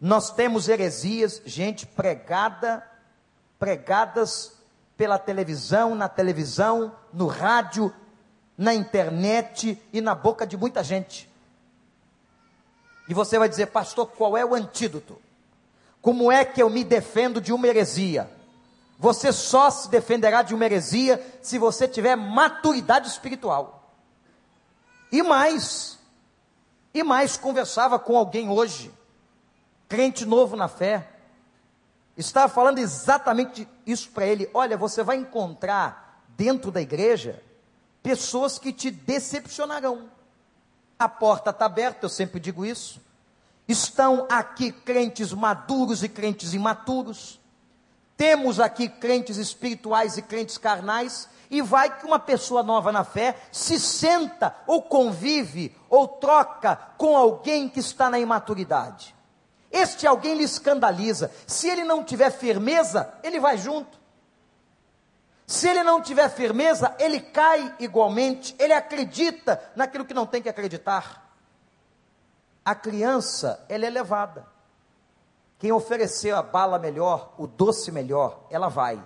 Nós 0.00 0.30
temos 0.30 0.66
heresias, 0.66 1.42
gente 1.44 1.84
pregada, 1.84 2.82
pregadas 3.58 4.52
pela 4.96 5.18
televisão, 5.18 5.94
na 5.94 6.08
televisão, 6.08 6.96
no 7.12 7.26
rádio, 7.26 7.92
na 8.56 8.72
internet 8.72 9.80
e 9.92 10.00
na 10.00 10.14
boca 10.14 10.46
de 10.46 10.56
muita 10.56 10.82
gente. 10.82 11.28
E 13.06 13.12
você 13.12 13.38
vai 13.38 13.48
dizer, 13.48 13.66
pastor, 13.66 14.06
qual 14.06 14.38
é 14.38 14.44
o 14.44 14.54
antídoto? 14.54 15.20
Como 16.00 16.32
é 16.32 16.46
que 16.46 16.62
eu 16.62 16.70
me 16.70 16.82
defendo 16.82 17.40
de 17.40 17.52
uma 17.52 17.68
heresia? 17.68 18.30
Você 18.98 19.32
só 19.32 19.70
se 19.70 19.90
defenderá 19.90 20.40
de 20.40 20.54
uma 20.54 20.64
heresia 20.64 21.22
se 21.42 21.58
você 21.58 21.86
tiver 21.86 22.16
maturidade 22.16 23.08
espiritual. 23.08 23.92
E 25.12 25.22
mais, 25.22 25.98
e 26.94 27.02
mais, 27.02 27.36
conversava 27.36 27.98
com 27.98 28.16
alguém 28.16 28.48
hoje 28.48 28.90
crente 29.90 30.24
novo 30.24 30.54
na 30.54 30.68
fé, 30.68 31.10
estava 32.16 32.48
falando 32.48 32.78
exatamente 32.78 33.66
isso 33.84 34.08
para 34.10 34.24
ele. 34.24 34.48
Olha, 34.54 34.76
você 34.76 35.02
vai 35.02 35.16
encontrar 35.16 36.24
dentro 36.28 36.70
da 36.70 36.80
igreja 36.80 37.42
pessoas 38.00 38.56
que 38.56 38.72
te 38.72 38.88
decepcionarão. 38.88 40.08
A 40.96 41.08
porta 41.08 41.50
está 41.50 41.66
aberta, 41.66 42.04
eu 42.04 42.08
sempre 42.08 42.38
digo 42.38 42.64
isso. 42.64 43.00
Estão 43.66 44.28
aqui 44.30 44.70
crentes 44.70 45.32
maduros 45.32 46.04
e 46.04 46.08
crentes 46.08 46.54
imaturos. 46.54 47.40
Temos 48.16 48.60
aqui 48.60 48.88
crentes 48.88 49.38
espirituais 49.38 50.16
e 50.16 50.22
crentes 50.22 50.56
carnais. 50.56 51.28
E 51.50 51.60
vai 51.60 51.98
que 51.98 52.06
uma 52.06 52.20
pessoa 52.20 52.62
nova 52.62 52.92
na 52.92 53.02
fé 53.02 53.36
se 53.50 53.80
senta 53.80 54.54
ou 54.68 54.82
convive 54.82 55.76
ou 55.88 56.06
troca 56.06 56.76
com 56.96 57.16
alguém 57.16 57.68
que 57.68 57.80
está 57.80 58.08
na 58.08 58.20
imaturidade. 58.20 59.16
Este 59.70 60.06
alguém 60.06 60.34
lhe 60.34 60.44
escandaliza. 60.44 61.30
Se 61.46 61.68
ele 61.68 61.84
não 61.84 62.02
tiver 62.02 62.30
firmeza, 62.30 63.12
ele 63.22 63.38
vai 63.38 63.56
junto. 63.56 63.98
Se 65.46 65.68
ele 65.68 65.82
não 65.82 66.00
tiver 66.00 66.28
firmeza, 66.28 66.94
ele 66.98 67.20
cai 67.20 67.74
igualmente, 67.80 68.54
ele 68.58 68.72
acredita 68.72 69.60
naquilo 69.74 70.04
que 70.04 70.14
não 70.14 70.26
tem 70.26 70.40
que 70.40 70.48
acreditar. 70.48 71.34
A 72.64 72.74
criança, 72.74 73.64
ela 73.68 73.84
é 73.84 73.90
levada. 73.90 74.46
Quem 75.58 75.72
oferecer 75.72 76.32
a 76.32 76.42
bala 76.42 76.78
melhor, 76.78 77.34
o 77.36 77.46
doce 77.46 77.90
melhor, 77.90 78.46
ela 78.48 78.68
vai. 78.68 79.02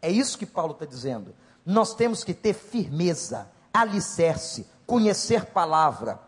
É 0.00 0.10
isso 0.10 0.38
que 0.38 0.46
Paulo 0.46 0.72
está 0.72 0.84
dizendo. 0.84 1.34
Nós 1.64 1.94
temos 1.94 2.22
que 2.22 2.34
ter 2.34 2.52
firmeza, 2.52 3.50
alicerce, 3.72 4.66
conhecer 4.86 5.46
palavra, 5.46 6.20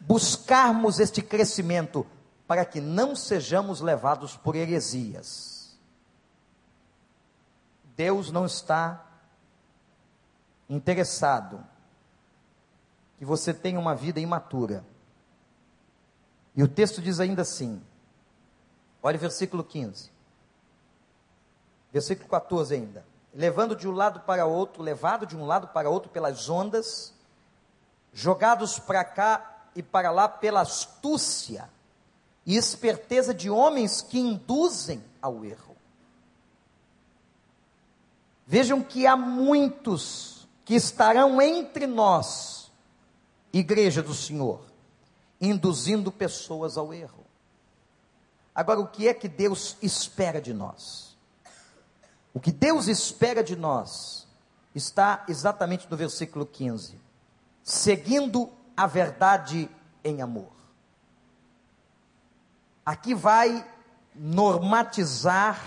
buscarmos 0.00 0.98
este 0.98 1.20
crescimento 1.20 2.06
para 2.50 2.64
que 2.64 2.80
não 2.80 3.14
sejamos 3.14 3.80
levados 3.80 4.36
por 4.36 4.56
heresias. 4.56 5.78
Deus 7.94 8.32
não 8.32 8.44
está 8.44 9.06
interessado 10.68 11.64
que 13.16 13.24
você 13.24 13.54
tenha 13.54 13.78
uma 13.78 13.94
vida 13.94 14.18
imatura. 14.18 14.84
E 16.56 16.60
o 16.64 16.66
texto 16.66 17.00
diz 17.00 17.20
ainda 17.20 17.42
assim: 17.42 17.80
olha 19.00 19.16
o 19.16 19.20
versículo 19.20 19.62
15, 19.62 20.10
versículo 21.92 22.28
14 22.28 22.74
ainda. 22.74 23.04
Levando 23.32 23.76
de 23.76 23.86
um 23.86 23.92
lado 23.92 24.22
para 24.22 24.44
outro, 24.44 24.82
levado 24.82 25.24
de 25.24 25.36
um 25.36 25.46
lado 25.46 25.68
para 25.68 25.88
outro 25.88 26.10
pelas 26.10 26.48
ondas, 26.48 27.14
jogados 28.12 28.80
para 28.80 29.04
cá 29.04 29.68
e 29.72 29.84
para 29.84 30.10
lá 30.10 30.28
pela 30.28 30.62
astúcia 30.62 31.70
e 32.50 32.56
esperteza 32.56 33.32
de 33.32 33.48
homens 33.48 34.02
que 34.02 34.18
induzem 34.18 35.00
ao 35.22 35.44
erro. 35.44 35.76
Vejam 38.44 38.82
que 38.82 39.06
há 39.06 39.16
muitos 39.16 40.48
que 40.64 40.74
estarão 40.74 41.40
entre 41.40 41.86
nós, 41.86 42.68
igreja 43.52 44.02
do 44.02 44.12
Senhor, 44.12 44.64
induzindo 45.40 46.10
pessoas 46.10 46.76
ao 46.76 46.92
erro. 46.92 47.24
Agora, 48.52 48.80
o 48.80 48.88
que 48.88 49.06
é 49.06 49.14
que 49.14 49.28
Deus 49.28 49.76
espera 49.80 50.40
de 50.40 50.52
nós? 50.52 51.16
O 52.34 52.40
que 52.40 52.50
Deus 52.50 52.88
espera 52.88 53.44
de 53.44 53.54
nós 53.54 54.26
está 54.74 55.24
exatamente 55.28 55.88
no 55.88 55.96
versículo 55.96 56.44
15: 56.44 56.98
seguindo 57.62 58.50
a 58.76 58.88
verdade 58.88 59.70
em 60.02 60.20
amor. 60.20 60.59
Aqui 62.84 63.14
vai 63.14 63.64
normatizar 64.14 65.58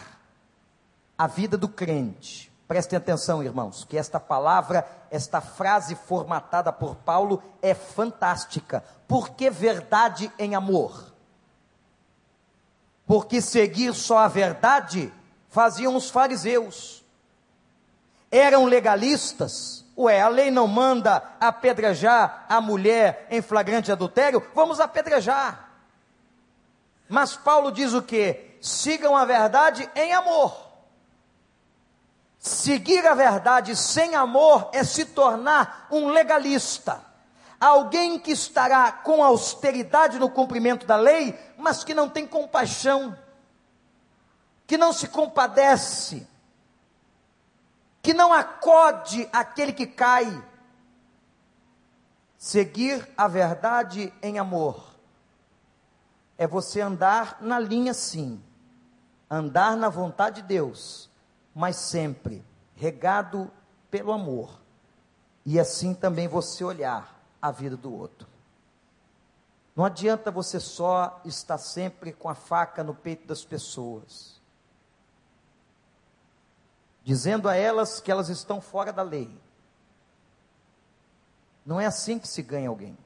a 1.18 1.28
vida 1.28 1.58
do 1.58 1.68
crente. 1.70 2.52
Prestem 2.68 2.98
atenção, 2.98 3.44
irmãos, 3.44 3.84
que 3.84 3.98
esta 3.98 4.20
palavra, 4.20 4.88
esta 5.12 5.42
frase 5.42 5.96
formatada 5.96 6.72
por 6.72 6.96
Paulo 6.96 7.42
é 7.62 7.74
fantástica. 7.74 8.84
Por 9.08 9.32
que 9.32 9.50
verdade 9.50 10.32
em 10.40 10.56
amor? 10.56 11.14
Porque 13.06 13.42
seguir 13.42 13.94
só 13.94 14.20
a 14.20 14.28
verdade 14.28 15.14
faziam 15.50 15.96
os 15.96 16.10
fariseus. 16.10 17.04
Eram 18.32 18.66
legalistas. 18.66 19.86
Ué, 19.96 20.20
a 20.20 20.28
lei 20.28 20.50
não 20.50 20.68
manda 20.68 21.22
apedrejar 21.40 22.46
a 22.50 22.60
mulher 22.60 23.28
em 23.30 23.42
flagrante 23.42 23.92
adultério? 23.92 24.42
Vamos 24.56 24.80
apedrejar. 24.80 25.73
Mas 27.08 27.36
Paulo 27.36 27.72
diz 27.72 27.94
o 27.94 28.02
que? 28.02 28.58
Sigam 28.62 29.16
a 29.16 29.26
verdade 29.26 29.90
em 29.96 30.14
amor. 30.14 30.72
Seguir 32.40 33.06
a 33.08 33.14
verdade 33.14 33.76
sem 33.76 34.16
amor 34.16 34.70
é 34.74 34.84
se 34.84 35.06
tornar 35.06 35.88
um 35.92 36.08
legalista. 36.08 37.04
Alguém 37.60 38.20
que 38.20 38.32
estará 38.32 38.92
com 38.92 39.24
austeridade 39.24 40.20
no 40.20 40.30
cumprimento 40.30 40.86
da 40.86 40.98
lei, 40.98 41.38
mas 41.58 41.84
que 41.84 41.94
não 41.94 42.10
tem 42.10 42.28
compaixão, 42.28 43.18
que 44.68 44.78
não 44.78 44.92
se 44.92 45.08
compadece, 45.08 46.28
que 48.02 48.14
não 48.14 48.34
acode 48.34 49.30
aquele 49.32 49.72
que 49.72 49.88
cai. 49.88 50.44
Seguir 52.38 53.10
a 53.16 53.30
verdade 53.30 54.14
em 54.22 54.38
amor 54.38 54.93
é 56.38 56.48
você 56.48 56.82
andar 56.82 57.38
na 57.42 57.60
linha 57.60 57.94
sim, 57.94 58.42
andar 59.30 59.78
na 59.78 59.90
vontade 59.90 60.42
de 60.42 60.48
Deus, 60.48 61.10
mas 61.54 61.76
sempre 61.76 62.44
regado 62.76 63.52
pelo 63.90 64.12
amor, 64.12 64.60
e 65.46 65.60
assim 65.60 65.94
também 65.94 66.28
você 66.28 66.64
olhar 66.64 67.20
a 67.42 67.52
vida 67.52 67.78
do 67.78 67.94
outro. 67.94 68.28
Não 69.76 69.86
adianta 69.86 70.32
você 70.32 70.60
só 70.60 71.20
estar 71.26 71.58
sempre 71.58 72.14
com 72.14 72.30
a 72.30 72.36
faca 72.36 72.84
no 72.84 72.94
peito 72.94 73.28
das 73.28 73.44
pessoas, 73.44 74.40
dizendo 77.04 77.50
a 77.50 77.56
elas 77.56 78.00
que 78.00 78.12
elas 78.12 78.30
estão 78.30 78.62
fora 78.62 78.94
da 78.94 79.02
lei. 79.02 79.36
Não 81.66 81.80
é 81.80 81.86
assim 81.86 82.20
que 82.20 82.28
se 82.28 82.42
ganha 82.42 82.70
alguém. 82.70 82.98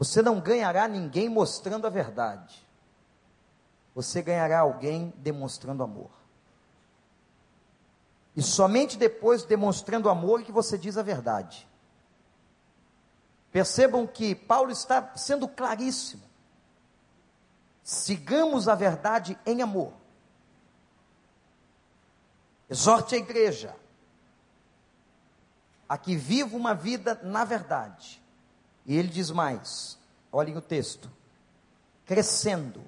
Você 0.00 0.22
não 0.22 0.40
ganhará 0.40 0.88
ninguém 0.88 1.28
mostrando 1.28 1.86
a 1.86 1.90
verdade. 1.90 2.66
Você 3.94 4.22
ganhará 4.22 4.60
alguém 4.60 5.12
demonstrando 5.18 5.82
amor. 5.82 6.10
E 8.34 8.40
somente 8.40 8.96
depois 8.96 9.44
demonstrando 9.44 10.08
amor 10.08 10.42
que 10.42 10.50
você 10.50 10.78
diz 10.78 10.96
a 10.96 11.02
verdade. 11.02 11.68
Percebam 13.52 14.06
que 14.06 14.34
Paulo 14.34 14.70
está 14.70 15.14
sendo 15.16 15.46
claríssimo. 15.46 16.22
Sigamos 17.84 18.68
a 18.68 18.74
verdade 18.74 19.38
em 19.44 19.60
amor. 19.60 19.92
Exorte 22.70 23.16
a 23.16 23.18
igreja 23.18 23.76
a 25.86 25.98
que 25.98 26.16
viva 26.16 26.56
uma 26.56 26.72
vida 26.72 27.20
na 27.22 27.44
verdade. 27.44 28.19
E 28.86 28.96
ele 28.96 29.08
diz 29.08 29.30
mais: 29.30 29.98
olhem 30.32 30.56
o 30.56 30.60
texto, 30.60 31.10
crescendo 32.04 32.82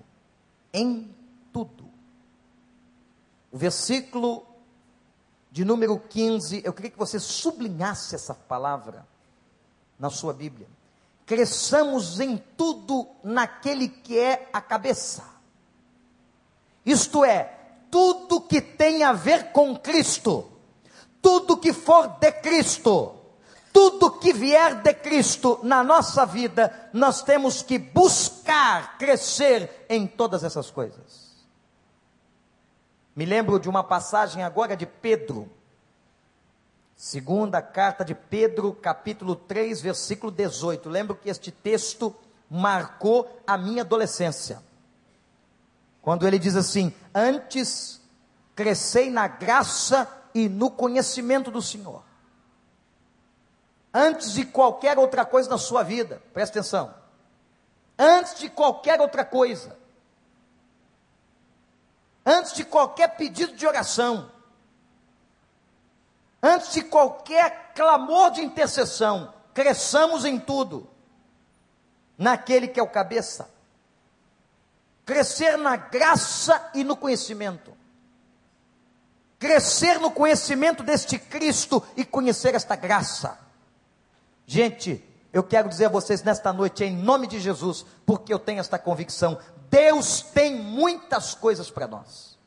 em 0.72 1.14
tudo. 1.52 1.84
O 3.50 3.58
versículo 3.58 4.46
de 5.50 5.64
número 5.64 5.98
15, 5.98 6.62
eu 6.64 6.72
queria 6.72 6.90
que 6.90 6.98
você 6.98 7.20
sublinhasse 7.20 8.14
essa 8.14 8.34
palavra 8.34 9.06
na 9.98 10.08
sua 10.08 10.32
Bíblia. 10.32 10.66
Cresçamos 11.26 12.18
em 12.18 12.38
tudo 12.56 13.06
naquele 13.22 13.88
que 13.88 14.18
é 14.18 14.48
a 14.52 14.60
cabeça. 14.60 15.24
Isto 16.84 17.24
é, 17.24 17.58
tudo 17.90 18.40
que 18.40 18.60
tem 18.60 19.04
a 19.04 19.12
ver 19.12 19.52
com 19.52 19.76
Cristo, 19.76 20.50
tudo 21.20 21.58
que 21.58 21.72
for 21.72 22.08
de 22.08 22.32
Cristo, 22.32 23.14
tudo 23.72 24.10
que 24.10 24.32
vier 24.32 24.82
de 24.82 24.92
Cristo 24.92 25.58
na 25.62 25.82
nossa 25.82 26.26
vida, 26.26 26.90
nós 26.92 27.22
temos 27.22 27.62
que 27.62 27.78
buscar 27.78 28.98
crescer 28.98 29.86
em 29.88 30.06
todas 30.06 30.44
essas 30.44 30.70
coisas. 30.70 31.32
Me 33.16 33.24
lembro 33.24 33.58
de 33.58 33.68
uma 33.68 33.82
passagem 33.82 34.42
agora 34.42 34.76
de 34.76 34.86
Pedro, 34.86 35.50
segunda 36.94 37.62
carta 37.62 38.04
de 38.04 38.14
Pedro, 38.14 38.74
capítulo 38.74 39.34
3, 39.34 39.80
versículo 39.80 40.30
18. 40.30 40.88
Lembro 40.88 41.16
que 41.16 41.30
este 41.30 41.50
texto 41.50 42.14
marcou 42.50 43.40
a 43.46 43.56
minha 43.56 43.82
adolescência. 43.82 44.62
Quando 46.02 46.26
ele 46.26 46.38
diz 46.38 46.56
assim: 46.56 46.92
Antes 47.14 48.00
crescei 48.54 49.10
na 49.10 49.28
graça 49.28 50.08
e 50.34 50.48
no 50.48 50.70
conhecimento 50.70 51.50
do 51.50 51.62
Senhor 51.62 52.02
antes 53.92 54.32
de 54.32 54.46
qualquer 54.46 54.98
outra 54.98 55.24
coisa 55.24 55.50
na 55.50 55.58
sua 55.58 55.82
vida, 55.82 56.22
presta 56.32 56.58
atenção. 56.58 56.94
Antes 57.98 58.38
de 58.38 58.48
qualquer 58.48 59.00
outra 59.00 59.24
coisa, 59.24 59.76
antes 62.24 62.54
de 62.54 62.64
qualquer 62.64 63.16
pedido 63.16 63.54
de 63.54 63.66
oração, 63.66 64.30
antes 66.42 66.72
de 66.72 66.82
qualquer 66.82 67.72
clamor 67.74 68.30
de 68.30 68.40
intercessão, 68.40 69.32
cresçamos 69.52 70.24
em 70.24 70.38
tudo, 70.40 70.88
naquele 72.16 72.66
que 72.66 72.80
é 72.80 72.82
o 72.82 72.88
cabeça. 72.88 73.50
Crescer 75.04 75.58
na 75.58 75.76
graça 75.76 76.70
e 76.74 76.82
no 76.82 76.96
conhecimento. 76.96 77.76
Crescer 79.38 79.98
no 79.98 80.12
conhecimento 80.12 80.82
deste 80.82 81.18
Cristo 81.18 81.84
e 81.96 82.04
conhecer 82.04 82.54
esta 82.54 82.76
graça 82.76 83.41
Gente, 84.52 85.02
eu 85.32 85.42
quero 85.42 85.66
dizer 85.66 85.86
a 85.86 85.88
vocês 85.88 86.22
nesta 86.22 86.52
noite, 86.52 86.84
em 86.84 86.94
nome 86.94 87.26
de 87.26 87.40
Jesus, 87.40 87.86
porque 88.04 88.30
eu 88.30 88.38
tenho 88.38 88.60
esta 88.60 88.78
convicção: 88.78 89.38
Deus 89.70 90.20
tem 90.20 90.54
muitas 90.54 91.34
coisas 91.34 91.70
para 91.70 91.88
nós. 91.88 92.38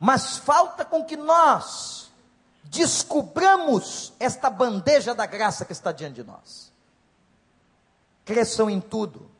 Mas 0.00 0.36
falta 0.36 0.84
com 0.84 1.04
que 1.04 1.16
nós 1.16 2.10
descubramos 2.64 4.12
esta 4.18 4.50
bandeja 4.50 5.14
da 5.14 5.26
graça 5.26 5.64
que 5.64 5.72
está 5.72 5.92
diante 5.92 6.16
de 6.16 6.24
nós. 6.24 6.72
Cresçam 8.24 8.68
em 8.68 8.80
tudo, 8.80 9.30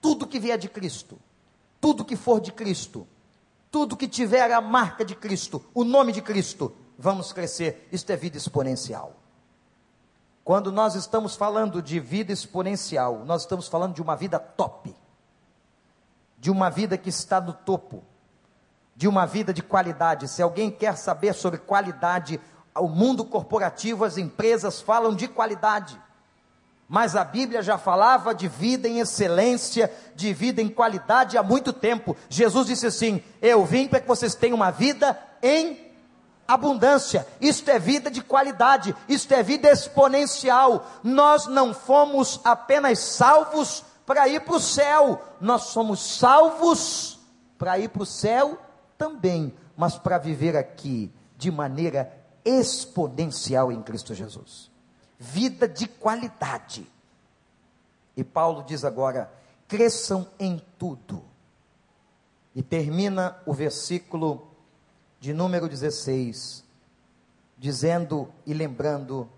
tudo 0.00 0.26
que 0.26 0.40
vier 0.40 0.58
de 0.58 0.68
Cristo, 0.68 1.16
tudo 1.80 2.04
que 2.04 2.16
for 2.16 2.40
de 2.40 2.50
Cristo, 2.50 3.06
tudo 3.70 3.96
que 3.96 4.08
tiver 4.08 4.50
a 4.50 4.60
marca 4.60 5.04
de 5.04 5.14
Cristo, 5.14 5.64
o 5.72 5.84
nome 5.84 6.10
de 6.10 6.20
Cristo, 6.20 6.74
vamos 6.98 7.32
crescer. 7.32 7.88
Isto 7.92 8.10
é 8.10 8.16
vida 8.16 8.36
exponencial. 8.36 9.16
Quando 10.44 10.72
nós 10.72 10.94
estamos 10.94 11.36
falando 11.36 11.80
de 11.80 12.00
vida 12.00 12.32
exponencial, 12.32 13.24
nós 13.24 13.42
estamos 13.42 13.68
falando 13.68 13.94
de 13.94 14.02
uma 14.02 14.16
vida 14.16 14.38
top, 14.38 14.94
de 16.38 16.50
uma 16.50 16.68
vida 16.68 16.98
que 16.98 17.08
está 17.08 17.40
no 17.40 17.52
topo, 17.52 18.02
de 18.96 19.06
uma 19.06 19.24
vida 19.24 19.52
de 19.52 19.62
qualidade. 19.62 20.26
Se 20.26 20.42
alguém 20.42 20.70
quer 20.70 20.96
saber 20.96 21.32
sobre 21.34 21.60
qualidade, 21.60 22.40
o 22.74 22.88
mundo 22.88 23.24
corporativo, 23.24 24.04
as 24.04 24.18
empresas 24.18 24.80
falam 24.80 25.14
de 25.14 25.28
qualidade. 25.28 26.00
Mas 26.88 27.14
a 27.14 27.24
Bíblia 27.24 27.62
já 27.62 27.78
falava 27.78 28.34
de 28.34 28.48
vida 28.48 28.88
em 28.88 28.98
excelência, 28.98 29.90
de 30.14 30.34
vida 30.34 30.60
em 30.60 30.68
qualidade 30.68 31.38
há 31.38 31.42
muito 31.42 31.72
tempo. 31.72 32.16
Jesus 32.28 32.66
disse 32.66 32.86
assim: 32.86 33.22
Eu 33.40 33.64
vim 33.64 33.86
para 33.86 34.00
que 34.00 34.08
vocês 34.08 34.34
tenham 34.34 34.56
uma 34.56 34.70
vida 34.70 35.18
em 35.40 35.91
abundância. 36.46 37.26
Isto 37.40 37.70
é 37.70 37.78
vida 37.78 38.10
de 38.10 38.22
qualidade, 38.22 38.94
isto 39.08 39.32
é 39.32 39.42
vida 39.42 39.70
exponencial. 39.70 40.86
Nós 41.02 41.46
não 41.46 41.72
fomos 41.74 42.40
apenas 42.44 42.98
salvos 42.98 43.84
para 44.06 44.28
ir 44.28 44.40
para 44.40 44.56
o 44.56 44.60
céu, 44.60 45.22
nós 45.40 45.64
somos 45.64 46.18
salvos 46.18 47.20
para 47.56 47.78
ir 47.78 47.88
para 47.88 48.02
o 48.02 48.06
céu 48.06 48.58
também, 48.98 49.54
mas 49.76 49.96
para 49.96 50.18
viver 50.18 50.56
aqui 50.56 51.12
de 51.36 51.50
maneira 51.50 52.12
exponencial 52.44 53.70
em 53.70 53.80
Cristo 53.80 54.14
Jesus 54.14 54.72
vida 55.22 55.68
de 55.68 55.86
qualidade. 55.86 56.84
E 58.16 58.24
Paulo 58.24 58.64
diz 58.64 58.84
agora: 58.84 59.32
cresçam 59.68 60.26
em 60.38 60.60
tudo. 60.76 61.22
E 62.54 62.62
termina 62.62 63.40
o 63.46 63.54
versículo 63.54 64.51
de 65.22 65.32
número 65.32 65.68
16, 65.68 66.64
dizendo 67.56 68.28
e 68.44 68.52
lembrando 68.52 69.30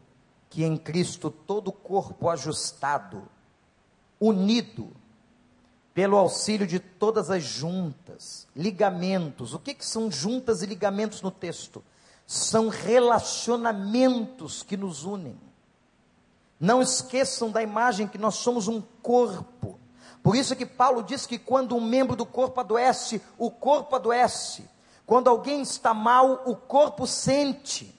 que 0.48 0.64
em 0.64 0.78
Cristo 0.78 1.30
todo 1.30 1.70
corpo 1.70 2.30
ajustado, 2.30 3.28
unido, 4.18 4.88
pelo 5.92 6.16
auxílio 6.16 6.66
de 6.66 6.80
todas 6.80 7.30
as 7.30 7.42
juntas, 7.42 8.48
ligamentos. 8.56 9.52
O 9.52 9.58
que, 9.58 9.74
que 9.74 9.84
são 9.84 10.10
juntas 10.10 10.62
e 10.62 10.66
ligamentos 10.66 11.20
no 11.20 11.30
texto? 11.30 11.84
São 12.26 12.70
relacionamentos 12.70 14.62
que 14.62 14.78
nos 14.78 15.04
unem. 15.04 15.38
Não 16.58 16.80
esqueçam 16.80 17.50
da 17.50 17.62
imagem 17.62 18.08
que 18.08 18.16
nós 18.16 18.36
somos 18.36 18.68
um 18.68 18.80
corpo. 19.02 19.78
Por 20.22 20.34
isso 20.34 20.54
é 20.54 20.56
que 20.56 20.64
Paulo 20.64 21.02
diz 21.02 21.26
que 21.26 21.38
quando 21.38 21.76
um 21.76 21.80
membro 21.86 22.16
do 22.16 22.24
corpo 22.24 22.58
adoece, 22.58 23.20
o 23.36 23.50
corpo 23.50 23.94
adoece. 23.96 24.72
Quando 25.06 25.28
alguém 25.28 25.62
está 25.62 25.92
mal, 25.92 26.42
o 26.46 26.56
corpo 26.56 27.06
sente. 27.06 27.94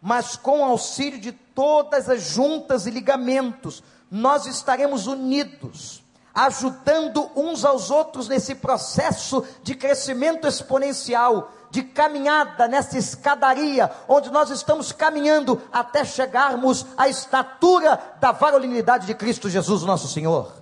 Mas 0.00 0.36
com 0.36 0.64
auxílio 0.64 1.18
de 1.18 1.32
todas 1.32 2.08
as 2.08 2.22
juntas 2.22 2.86
e 2.86 2.90
ligamentos, 2.90 3.82
nós 4.10 4.46
estaremos 4.46 5.06
unidos, 5.06 6.04
ajudando 6.34 7.30
uns 7.34 7.64
aos 7.64 7.90
outros 7.90 8.28
nesse 8.28 8.54
processo 8.54 9.44
de 9.62 9.74
crescimento 9.74 10.46
exponencial, 10.46 11.50
de 11.70 11.82
caminhada 11.82 12.68
nessa 12.68 12.96
escadaria, 12.96 13.90
onde 14.06 14.30
nós 14.30 14.50
estamos 14.50 14.92
caminhando 14.92 15.60
até 15.72 16.04
chegarmos 16.04 16.86
à 16.96 17.08
estatura 17.08 17.98
da 18.20 18.30
varonilidade 18.30 19.06
de 19.06 19.14
Cristo 19.14 19.50
Jesus, 19.50 19.82
nosso 19.82 20.06
Senhor. 20.06 20.52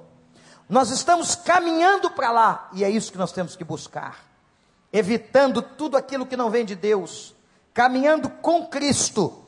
Nós 0.68 0.90
estamos 0.90 1.34
caminhando 1.34 2.10
para 2.10 2.30
lá, 2.30 2.70
e 2.72 2.82
é 2.84 2.88
isso 2.88 3.12
que 3.12 3.18
nós 3.18 3.32
temos 3.32 3.56
que 3.56 3.64
buscar, 3.64 4.31
evitando 4.92 5.62
tudo 5.62 5.96
aquilo 5.96 6.26
que 6.26 6.36
não 6.36 6.50
vem 6.50 6.64
de 6.64 6.74
Deus, 6.74 7.34
caminhando 7.72 8.28
com 8.28 8.66
Cristo, 8.66 9.42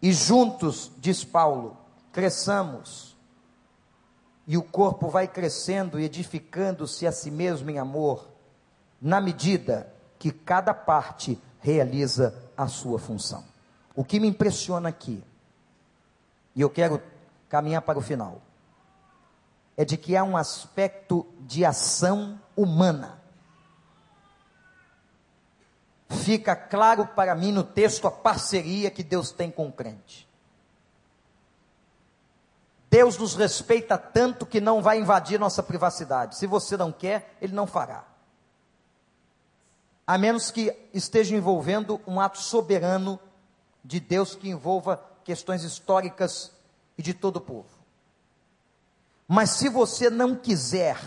e 0.00 0.12
juntos, 0.12 0.90
diz 0.98 1.24
Paulo, 1.24 1.76
cresçamos, 2.12 3.16
e 4.46 4.56
o 4.56 4.62
corpo 4.62 5.08
vai 5.08 5.28
crescendo 5.28 6.00
e 6.00 6.04
edificando-se 6.04 7.06
a 7.06 7.12
si 7.12 7.30
mesmo 7.30 7.68
em 7.68 7.78
amor, 7.78 8.28
na 9.00 9.20
medida 9.20 9.92
que 10.18 10.32
cada 10.32 10.72
parte 10.72 11.38
realiza 11.60 12.34
a 12.56 12.66
sua 12.66 12.98
função. 12.98 13.44
O 13.94 14.02
que 14.02 14.18
me 14.18 14.28
impressiona 14.28 14.88
aqui, 14.88 15.22
e 16.54 16.60
eu 16.60 16.70
quero 16.70 17.02
caminhar 17.48 17.82
para 17.82 17.98
o 17.98 18.02
final, 18.02 18.40
é 19.76 19.84
de 19.84 19.96
que 19.96 20.16
há 20.16 20.24
um 20.24 20.36
aspecto 20.36 21.26
de 21.40 21.64
ação 21.64 22.40
humana. 22.56 23.20
Fica 26.08 26.56
claro 26.56 27.06
para 27.06 27.34
mim 27.34 27.52
no 27.52 27.62
texto 27.64 28.06
a 28.06 28.10
parceria 28.10 28.90
que 28.90 29.02
Deus 29.02 29.30
tem 29.30 29.50
com 29.50 29.68
o 29.68 29.72
crente. 29.72 30.26
Deus 32.90 33.18
nos 33.18 33.34
respeita 33.34 33.98
tanto 33.98 34.46
que 34.46 34.60
não 34.60 34.80
vai 34.80 34.98
invadir 34.98 35.38
nossa 35.38 35.62
privacidade. 35.62 36.36
Se 36.36 36.46
você 36.46 36.76
não 36.76 36.90
quer, 36.90 37.36
Ele 37.40 37.52
não 37.52 37.66
fará 37.66 38.04
a 40.08 40.16
menos 40.16 40.50
que 40.50 40.74
esteja 40.94 41.36
envolvendo 41.36 42.00
um 42.06 42.18
ato 42.18 42.38
soberano 42.38 43.20
de 43.84 44.00
Deus 44.00 44.34
que 44.34 44.48
envolva 44.48 45.04
questões 45.22 45.62
históricas 45.64 46.50
e 46.96 47.02
de 47.02 47.12
todo 47.12 47.36
o 47.36 47.40
povo. 47.42 47.68
Mas 49.28 49.50
se 49.50 49.68
você 49.68 50.08
não 50.08 50.34
quiser, 50.34 50.98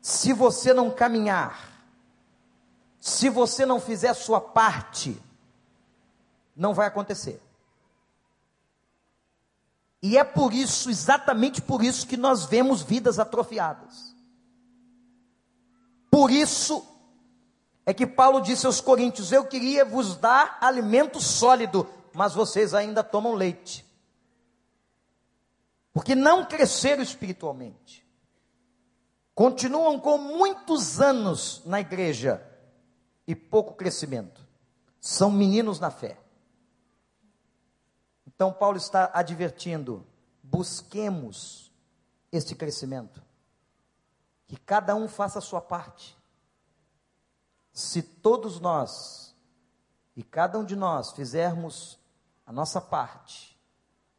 se 0.00 0.32
você 0.32 0.72
não 0.72 0.92
caminhar, 0.92 1.71
se 3.02 3.28
você 3.28 3.66
não 3.66 3.80
fizer 3.80 4.10
a 4.10 4.14
sua 4.14 4.40
parte, 4.40 5.20
não 6.54 6.72
vai 6.72 6.86
acontecer. 6.86 7.42
E 10.00 10.16
é 10.16 10.22
por 10.22 10.54
isso, 10.54 10.88
exatamente 10.88 11.60
por 11.60 11.82
isso, 11.82 12.06
que 12.06 12.16
nós 12.16 12.44
vemos 12.44 12.80
vidas 12.80 13.18
atrofiadas. 13.18 14.14
Por 16.08 16.30
isso 16.30 16.86
é 17.84 17.92
que 17.92 18.06
Paulo 18.06 18.40
disse 18.40 18.66
aos 18.66 18.80
Coríntios: 18.80 19.32
Eu 19.32 19.46
queria 19.46 19.84
vos 19.84 20.16
dar 20.16 20.58
alimento 20.60 21.20
sólido, 21.20 21.88
mas 22.14 22.34
vocês 22.34 22.72
ainda 22.72 23.02
tomam 23.02 23.34
leite. 23.34 23.84
Porque 25.92 26.14
não 26.14 26.44
cresceram 26.44 27.02
espiritualmente. 27.02 28.06
Continuam 29.34 29.98
com 29.98 30.18
muitos 30.18 31.00
anos 31.00 31.62
na 31.64 31.80
igreja 31.80 32.51
e 33.26 33.34
pouco 33.34 33.74
crescimento. 33.74 34.46
São 35.00 35.30
meninos 35.30 35.80
na 35.80 35.90
fé. 35.90 36.18
Então, 38.26 38.52
Paulo 38.52 38.76
está 38.76 39.10
advertindo: 39.12 40.06
busquemos 40.42 41.72
este 42.30 42.54
crescimento. 42.54 43.22
Que 44.46 44.56
cada 44.56 44.94
um 44.94 45.08
faça 45.08 45.38
a 45.38 45.42
sua 45.42 45.60
parte 45.60 46.16
se 47.72 48.02
todos 48.02 48.60
nós 48.60 49.34
e 50.14 50.22
cada 50.22 50.58
um 50.58 50.64
de 50.64 50.76
nós 50.76 51.12
fizermos 51.12 51.98
a 52.44 52.52
nossa 52.52 52.80
parte, 52.80 53.58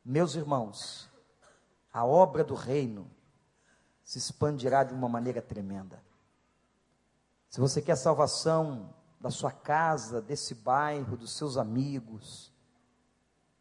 meus 0.03 0.33
irmãos, 0.33 1.07
a 1.91 2.03
obra 2.03 2.43
do 2.43 2.55
reino 2.55 3.09
se 4.03 4.17
expandirá 4.17 4.83
de 4.83 4.93
uma 4.93 5.07
maneira 5.07 5.41
tremenda. 5.41 6.02
Se 7.53 7.59
você 7.59 7.83
quer 7.83 7.95
salvação 7.95 8.91
da 9.21 9.29
sua 9.29 9.51
casa, 9.51 10.19
desse 10.19 10.55
bairro, 10.55 11.15
dos 11.15 11.37
seus 11.37 11.55
amigos, 11.55 12.51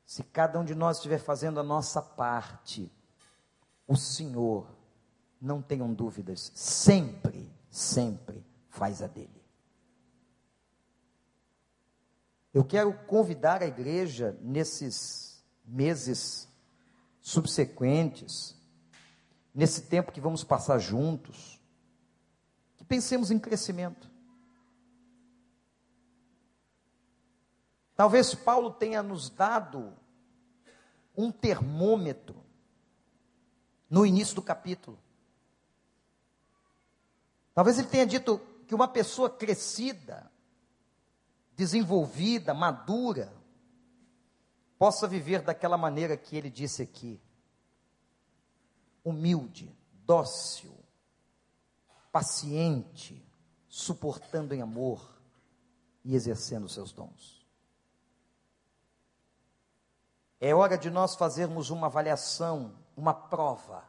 se 0.07 0.24
cada 0.24 0.59
um 0.59 0.64
de 0.64 0.74
nós 0.74 0.96
estiver 0.96 1.18
fazendo 1.18 1.61
a 1.61 1.62
nossa 1.62 2.00
parte, 2.00 2.90
o 3.87 3.94
Senhor, 3.94 4.66
não 5.38 5.61
tenham 5.61 5.92
dúvidas, 5.92 6.50
sempre, 6.55 7.52
sempre 7.70 8.42
faz 8.70 9.02
a 9.02 9.07
dele. 9.07 9.44
Eu 12.55 12.64
quero 12.64 12.94
convidar 13.07 13.62
a 13.62 13.66
igreja 13.66 14.38
nesses 14.40 15.44
meses 15.66 16.48
subsequentes, 17.20 18.57
nesse 19.55 19.83
tempo 19.83 20.12
que 20.12 20.20
vamos 20.20 20.42
passar 20.42 20.78
juntos, 20.78 21.62
pensemos 22.92 23.31
em 23.31 23.38
crescimento. 23.38 24.07
Talvez 27.96 28.35
Paulo 28.35 28.70
tenha 28.70 29.02
nos 29.02 29.31
dado 29.31 29.96
um 31.16 31.33
termômetro 31.33 32.44
no 33.88 34.04
início 34.04 34.35
do 34.35 34.42
capítulo. 34.42 34.98
Talvez 37.54 37.79
ele 37.79 37.88
tenha 37.88 38.04
dito 38.04 38.38
que 38.69 38.75
uma 38.75 38.87
pessoa 38.87 39.31
crescida, 39.31 40.31
desenvolvida, 41.56 42.52
madura, 42.52 43.33
possa 44.79 45.08
viver 45.08 45.40
daquela 45.40 45.79
maneira 45.79 46.14
que 46.14 46.37
ele 46.37 46.50
disse 46.50 46.83
aqui: 46.83 47.19
humilde, 49.02 49.75
dócil, 50.04 50.81
paciente, 52.13 53.27
suportando 53.67 54.54
em 54.54 54.60
amor 54.60 55.19
e 56.04 56.15
exercendo 56.15 56.69
seus 56.69 56.92
dons. 56.92 57.42
É 60.38 60.54
hora 60.54 60.77
de 60.77 60.90
nós 60.90 61.15
fazermos 61.15 61.71
uma 61.71 61.87
avaliação, 61.87 62.75
uma 62.96 63.15
prova. 63.15 63.85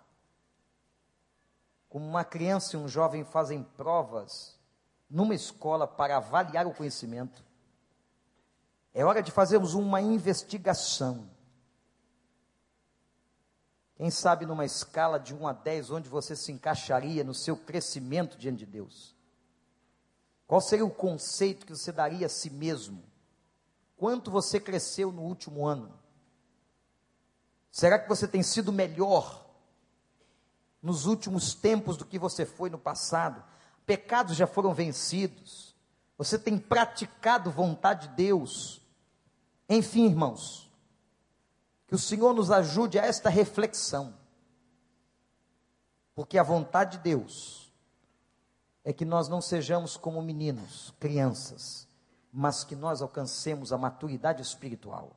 Como 1.89 2.05
uma 2.05 2.23
criança 2.23 2.75
e 2.75 2.79
um 2.79 2.87
jovem 2.87 3.25
fazem 3.25 3.61
provas 3.61 4.57
numa 5.09 5.35
escola 5.35 5.85
para 5.85 6.17
avaliar 6.17 6.65
o 6.65 6.73
conhecimento. 6.73 7.43
É 8.93 9.03
hora 9.03 9.21
de 9.21 9.31
fazermos 9.31 9.73
uma 9.73 9.99
investigação. 9.99 11.27
Quem 14.03 14.11
sabe 14.11 14.45
numa 14.45 14.65
escala 14.65 15.17
de 15.17 15.33
1 15.33 15.47
a 15.47 15.53
10, 15.53 15.91
onde 15.91 16.09
você 16.09 16.35
se 16.35 16.51
encaixaria 16.51 17.23
no 17.23 17.33
seu 17.33 17.55
crescimento 17.55 18.37
diante 18.37 18.57
de 18.57 18.65
Deus? 18.65 19.15
Qual 20.45 20.59
seria 20.59 20.85
o 20.85 20.91
conceito 20.91 21.65
que 21.65 21.71
você 21.73 21.89
daria 21.89 22.25
a 22.25 22.29
si 22.29 22.49
mesmo? 22.49 23.01
Quanto 23.95 24.29
você 24.29 24.59
cresceu 24.59 25.09
no 25.09 25.21
último 25.21 25.65
ano? 25.65 25.97
Será 27.71 27.97
que 27.97 28.09
você 28.09 28.27
tem 28.27 28.43
sido 28.43 28.73
melhor 28.73 29.49
nos 30.81 31.05
últimos 31.05 31.53
tempos 31.53 31.95
do 31.95 32.03
que 32.03 32.19
você 32.19 32.45
foi 32.45 32.69
no 32.69 32.77
passado? 32.77 33.41
Pecados 33.85 34.35
já 34.35 34.45
foram 34.45 34.73
vencidos? 34.73 35.73
Você 36.17 36.37
tem 36.37 36.57
praticado 36.57 37.49
vontade 37.49 38.09
de 38.09 38.15
Deus? 38.15 38.81
Enfim, 39.69 40.07
irmãos, 40.07 40.62
que 41.93 41.95
o 41.95 41.99
Senhor 41.99 42.33
nos 42.33 42.49
ajude 42.49 42.97
a 42.97 43.05
esta 43.05 43.29
reflexão. 43.29 44.15
Porque 46.15 46.39
a 46.39 46.43
vontade 46.43 46.97
de 46.97 47.03
Deus 47.03 47.71
é 48.83 48.91
que 48.91 49.05
nós 49.05 49.29
não 49.29 49.39
sejamos 49.39 49.95
como 49.95 50.19
meninos, 50.19 50.91
crianças, 50.99 51.87
mas 52.31 52.63
que 52.63 52.75
nós 52.75 53.03
alcancemos 53.03 53.71
a 53.71 53.77
maturidade 53.77 54.41
espiritual. 54.41 55.15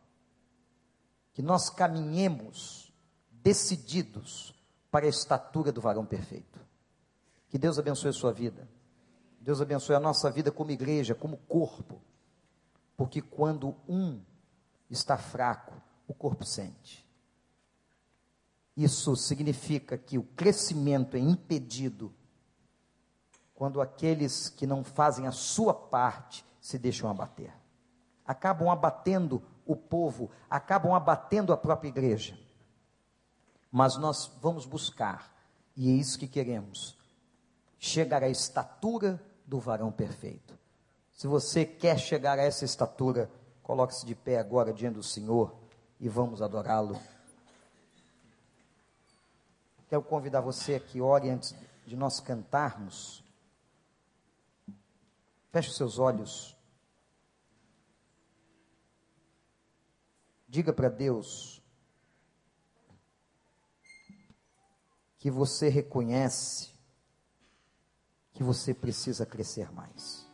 Que 1.33 1.41
nós 1.41 1.71
caminhemos 1.71 2.93
decididos 3.31 4.53
para 4.91 5.07
a 5.07 5.09
estatura 5.09 5.73
do 5.73 5.81
varão 5.81 6.05
perfeito. 6.05 6.61
Que 7.49 7.57
Deus 7.57 7.79
abençoe 7.79 8.11
a 8.11 8.13
sua 8.13 8.35
vida. 8.35 8.69
Deus 9.41 9.63
abençoe 9.63 9.97
a 9.97 10.01
nossa 10.01 10.31
vida 10.31 10.53
como 10.53 10.71
igreja, 10.71 11.15
como 11.15 11.39
corpo. 11.39 12.03
Porque 12.99 13.23
quando 13.23 13.75
um 13.89 14.21
está 14.91 15.17
fraco, 15.17 15.86
o 16.07 16.15
corpo 16.15 16.45
sente. 16.45 17.07
Isso 18.77 19.17
significa 19.17 19.97
que 19.97 20.19
o 20.19 20.23
crescimento 20.23 21.17
é 21.17 21.21
impedido 21.21 22.15
quando 23.55 23.81
aqueles 23.81 24.51
que 24.51 24.67
não 24.67 24.85
fazem 24.85 25.27
a 25.27 25.33
sua 25.33 25.73
parte 25.73 26.45
se 26.61 26.79
deixam 26.79 27.09
abater. 27.09 27.55
Acabam 28.25 28.69
abatendo 28.69 29.43
o 29.65 29.75
povo, 29.75 30.31
acabam 30.49 30.95
abatendo 30.95 31.53
a 31.53 31.57
própria 31.57 31.89
igreja. 31.89 32.39
Mas 33.73 33.97
nós 33.97 34.31
vamos 34.43 34.67
buscar, 34.67 35.33
e 35.75 35.91
é 35.91 35.95
isso 35.95 36.19
que 36.19 36.29
queremos, 36.29 36.99
chegar 37.79 38.23
à 38.23 38.29
estatura 38.29 39.23
do 39.47 39.59
varão 39.59 39.91
perfeito. 39.91 40.59
Se 41.13 41.27
você 41.27 41.65
quer 41.65 41.99
chegar 41.99 42.39
a 42.39 42.43
essa 42.43 42.65
estatura, 42.65 43.31
coloque-se 43.63 44.05
de 44.05 44.15
pé 44.15 44.39
agora 44.39 44.73
diante 44.73 44.97
do 44.97 45.03
Senhor 45.03 45.66
e 45.99 46.09
vamos 46.09 46.43
adorá-lo. 46.43 47.01
Quero 49.89 50.03
convidar 50.03 50.41
você 50.41 50.81
que 50.81 51.01
ore 51.01 51.31
antes 51.31 51.55
de 51.87 51.97
nós 51.97 52.21
cantarmos. 52.21 53.23
Feche 55.53 55.71
os 55.71 55.77
seus 55.77 55.99
olhos. 55.99 56.57
Diga 60.49 60.73
para 60.73 60.89
Deus 60.89 61.63
que 65.19 65.31
você 65.31 65.69
reconhece 65.69 66.77
que 68.33 68.43
você 68.43 68.75
precisa 68.75 69.25
crescer 69.25 69.73
mais. 69.73 70.26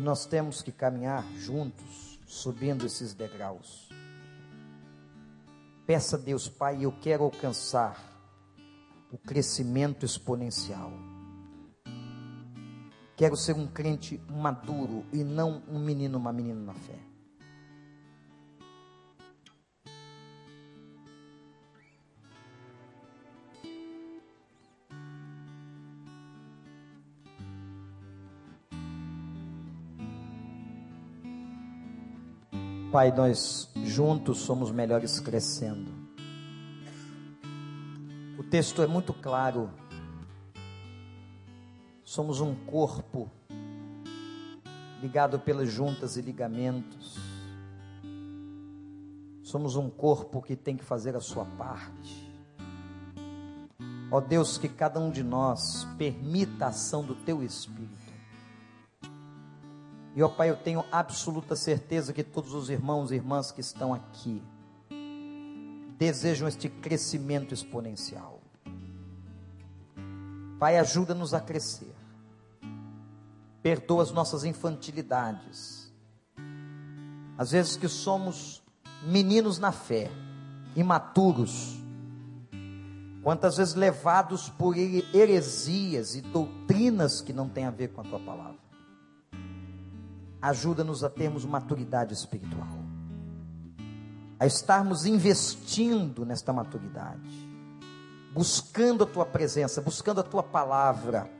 Que 0.00 0.06
nós 0.06 0.24
temos 0.24 0.62
que 0.62 0.72
caminhar 0.72 1.22
juntos, 1.36 2.18
subindo 2.26 2.86
esses 2.86 3.12
degraus. 3.12 3.90
Peça 5.86 6.16
a 6.16 6.18
Deus, 6.18 6.48
Pai, 6.48 6.82
eu 6.82 6.90
quero 7.02 7.24
alcançar 7.24 8.02
o 9.12 9.18
crescimento 9.18 10.06
exponencial. 10.06 10.90
Quero 13.14 13.36
ser 13.36 13.54
um 13.54 13.66
crente 13.66 14.18
maduro 14.26 15.04
e 15.12 15.22
não 15.22 15.62
um 15.68 15.78
menino, 15.78 16.16
uma 16.16 16.32
menina 16.32 16.62
na 16.62 16.72
fé. 16.72 17.09
Pai, 32.90 33.12
nós 33.12 33.70
juntos 33.84 34.38
somos 34.38 34.72
melhores 34.72 35.20
crescendo. 35.20 35.92
O 38.36 38.42
texto 38.42 38.82
é 38.82 38.86
muito 38.88 39.14
claro. 39.14 39.70
Somos 42.02 42.40
um 42.40 42.52
corpo 42.52 43.30
ligado 45.00 45.38
pelas 45.38 45.70
juntas 45.70 46.16
e 46.16 46.20
ligamentos. 46.20 47.16
Somos 49.44 49.76
um 49.76 49.88
corpo 49.88 50.42
que 50.42 50.56
tem 50.56 50.76
que 50.76 50.82
fazer 50.84 51.14
a 51.14 51.20
sua 51.20 51.44
parte. 51.44 52.28
Ó 54.10 54.20
Deus, 54.20 54.58
que 54.58 54.68
cada 54.68 54.98
um 54.98 55.12
de 55.12 55.22
nós 55.22 55.86
permita 55.96 56.64
a 56.64 56.68
ação 56.70 57.04
do 57.04 57.14
teu 57.14 57.40
Espírito 57.40 58.09
e, 60.14 60.22
ó 60.22 60.28
Pai, 60.28 60.50
eu 60.50 60.56
tenho 60.56 60.84
absoluta 60.90 61.54
certeza 61.54 62.12
que 62.12 62.24
todos 62.24 62.52
os 62.52 62.68
irmãos 62.68 63.10
e 63.10 63.14
irmãs 63.14 63.52
que 63.52 63.60
estão 63.60 63.94
aqui 63.94 64.42
desejam 65.98 66.48
este 66.48 66.68
crescimento 66.68 67.54
exponencial. 67.54 68.40
Pai, 70.58 70.78
ajuda-nos 70.78 71.32
a 71.32 71.40
crescer. 71.40 71.94
Perdoa 73.62 74.02
as 74.02 74.10
nossas 74.10 74.44
infantilidades. 74.44 75.92
Às 77.38 77.52
vezes 77.52 77.76
que 77.76 77.88
somos 77.88 78.62
meninos 79.02 79.58
na 79.58 79.72
fé, 79.72 80.10
imaturos, 80.74 81.78
quantas 83.22 83.56
vezes 83.56 83.74
levados 83.74 84.48
por 84.48 84.76
heresias 84.76 86.14
e 86.14 86.20
doutrinas 86.20 87.20
que 87.20 87.32
não 87.32 87.48
têm 87.48 87.64
a 87.64 87.70
ver 87.70 87.88
com 87.88 88.00
a 88.00 88.04
tua 88.04 88.20
palavra 88.20 88.69
ajuda-nos 90.40 91.04
a 91.04 91.10
termos 91.10 91.44
maturidade 91.44 92.14
espiritual, 92.14 92.78
a 94.38 94.46
estarmos 94.46 95.04
investindo 95.04 96.24
nesta 96.24 96.52
maturidade, 96.52 97.48
buscando 98.32 99.04
a 99.04 99.06
tua 99.06 99.26
presença, 99.26 99.82
buscando 99.82 100.20
a 100.20 100.24
tua 100.24 100.42
palavra, 100.42 101.30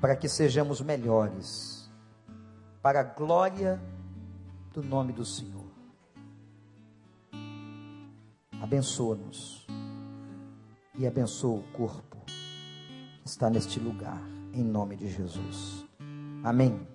para 0.00 0.16
que 0.16 0.28
sejamos 0.28 0.80
melhores, 0.80 1.88
para 2.82 3.00
a 3.00 3.04
glória 3.04 3.80
do 4.72 4.82
nome 4.82 5.12
do 5.12 5.24
Senhor. 5.24 5.70
Abençoa-nos 8.60 9.66
e 10.98 11.06
abençoa 11.06 11.60
o 11.60 11.62
corpo 11.72 12.18
que 12.26 13.28
está 13.28 13.48
neste 13.48 13.78
lugar, 13.78 14.20
em 14.52 14.62
nome 14.62 14.96
de 14.96 15.08
Jesus. 15.08 15.84
Amém. 16.42 16.91